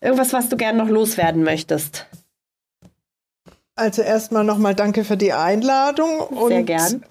[0.00, 2.06] Irgendwas, was du gerne noch loswerden möchtest?
[3.74, 6.08] Also erstmal nochmal danke für die Einladung.
[6.48, 7.04] Sehr gern.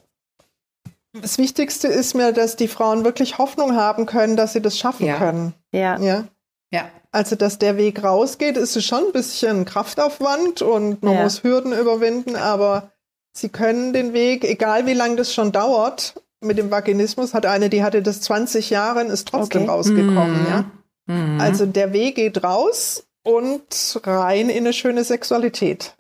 [1.14, 5.06] Das Wichtigste ist mir, dass die Frauen wirklich Hoffnung haben können, dass sie das schaffen
[5.06, 5.18] ja.
[5.18, 5.54] können.
[5.72, 6.00] Ja.
[6.00, 6.26] ja.
[6.72, 6.90] Ja.
[7.16, 11.24] Also, dass der Weg rausgeht, ist es schon ein bisschen Kraftaufwand und man ja.
[11.24, 12.92] muss Hürden überwinden, aber
[13.32, 17.70] sie können den Weg, egal wie lange das schon dauert, mit dem Vaginismus hat eine,
[17.70, 19.72] die hatte das 20 Jahre und ist trotzdem okay.
[19.72, 20.48] rausgekommen, mhm.
[20.50, 20.66] ja.
[21.06, 21.40] Mhm.
[21.40, 25.96] Also der Weg geht raus und rein in eine schöne Sexualität.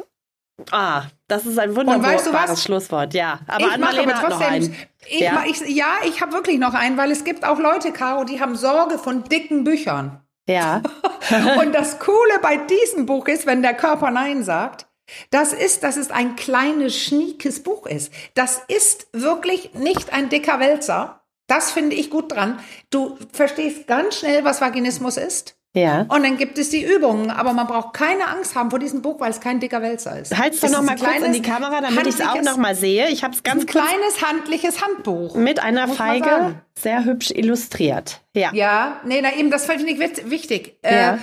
[0.72, 3.39] Ah, das ist ein wunderbares weißt du Schlusswort, ja.
[3.47, 4.76] Aber ich an Marlene aber trotzdem,
[5.07, 8.26] Ich, ja, ich, ja, ich habe wirklich noch einen, weil es gibt auch Leute, Caro,
[8.26, 10.20] die haben Sorge von dicken Büchern.
[10.48, 10.82] Ja.
[11.62, 14.88] und das Coole bei diesem Buch ist, wenn der Körper Nein sagt,
[15.30, 18.12] das ist, dass es ein kleines, schniekes Buch ist.
[18.34, 22.60] Das ist wirklich nicht ein dicker Wälzer, das finde ich gut dran.
[22.89, 25.55] Du verstehst ganz schnell, was Vaginismus ist.
[25.76, 26.05] Ja.
[26.07, 27.30] Und dann gibt es die Übungen.
[27.30, 30.36] Aber man braucht keine Angst haben vor diesem Buch, weil es kein dicker Wälzer ist.
[30.36, 33.09] Halt's doch noch mal kurz in die Kamera, damit ich es auch noch mal sehe.
[33.09, 38.21] Ich habe es ganz ein kleines handliches Handbuch mit einer Feige, sehr hübsch illustriert.
[38.34, 38.51] Ja.
[38.53, 40.80] Ja, nee, na eben, das finde ich wichtig.
[40.82, 41.13] Äh, ja.
[41.15, 41.17] Äh,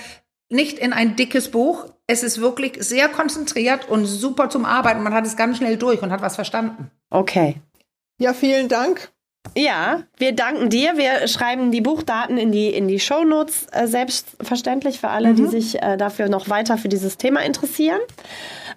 [0.50, 1.86] nicht in ein dickes Buch.
[2.06, 5.02] Es ist wirklich sehr konzentriert und super zum Arbeiten.
[5.02, 6.90] Man hat es ganz schnell durch und hat was verstanden.
[7.08, 7.56] Okay.
[8.18, 9.11] Ja, vielen Dank.
[9.54, 10.96] Ja, wir danken dir.
[10.96, 15.36] Wir schreiben die Buchdaten in die, in die Shownotes, äh, selbstverständlich für alle, mhm.
[15.36, 18.00] die sich äh, dafür noch weiter für dieses Thema interessieren.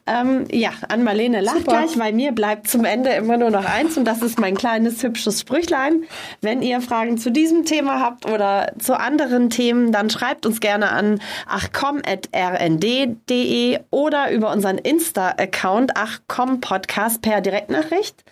[0.08, 1.72] Ähm, ja, an Marlene lacht Super.
[1.72, 5.02] gleich, weil mir bleibt zum Ende immer nur noch eins und das ist mein kleines
[5.02, 6.04] hübsches Sprüchlein.
[6.42, 10.92] Wenn ihr Fragen zu diesem Thema habt oder zu anderen Themen, dann schreibt uns gerne
[10.92, 12.20] an achcom.rnd.de
[13.90, 18.24] oder über unseren Insta-Account achcompodcast per Direktnachricht.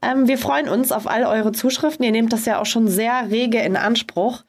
[0.00, 2.02] Ähm, wir freuen uns auf all eure Zuschriften.
[2.02, 4.42] Ihr nehmt das ja auch schon sehr rege in Anspruch.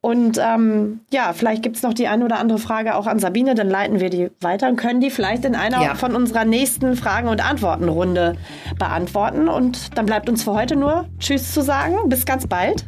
[0.00, 3.54] Und ähm, ja, vielleicht gibt es noch die eine oder andere Frage auch an Sabine,
[3.54, 5.94] dann leiten wir die weiter und können die vielleicht in einer ja.
[5.94, 8.36] von unserer nächsten Fragen- und Antwortenrunde
[8.78, 9.48] beantworten.
[9.48, 12.08] Und dann bleibt uns für heute nur Tschüss zu sagen.
[12.08, 12.86] Bis ganz bald.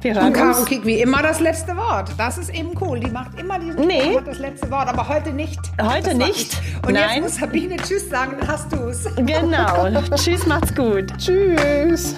[0.00, 2.10] Wir hören und Caro kriegt wie immer das letzte Wort.
[2.18, 3.00] Das ist eben cool.
[3.00, 4.18] Die macht immer die, nee.
[4.24, 5.58] das letzte Wort, aber heute nicht.
[5.82, 6.60] Heute nicht.
[6.86, 7.08] Und Nein.
[7.14, 9.04] jetzt muss Sabine Tschüss sagen, dann hast du es.
[9.16, 9.88] Genau.
[10.16, 11.12] tschüss, macht's gut.
[11.18, 12.14] Tschüss.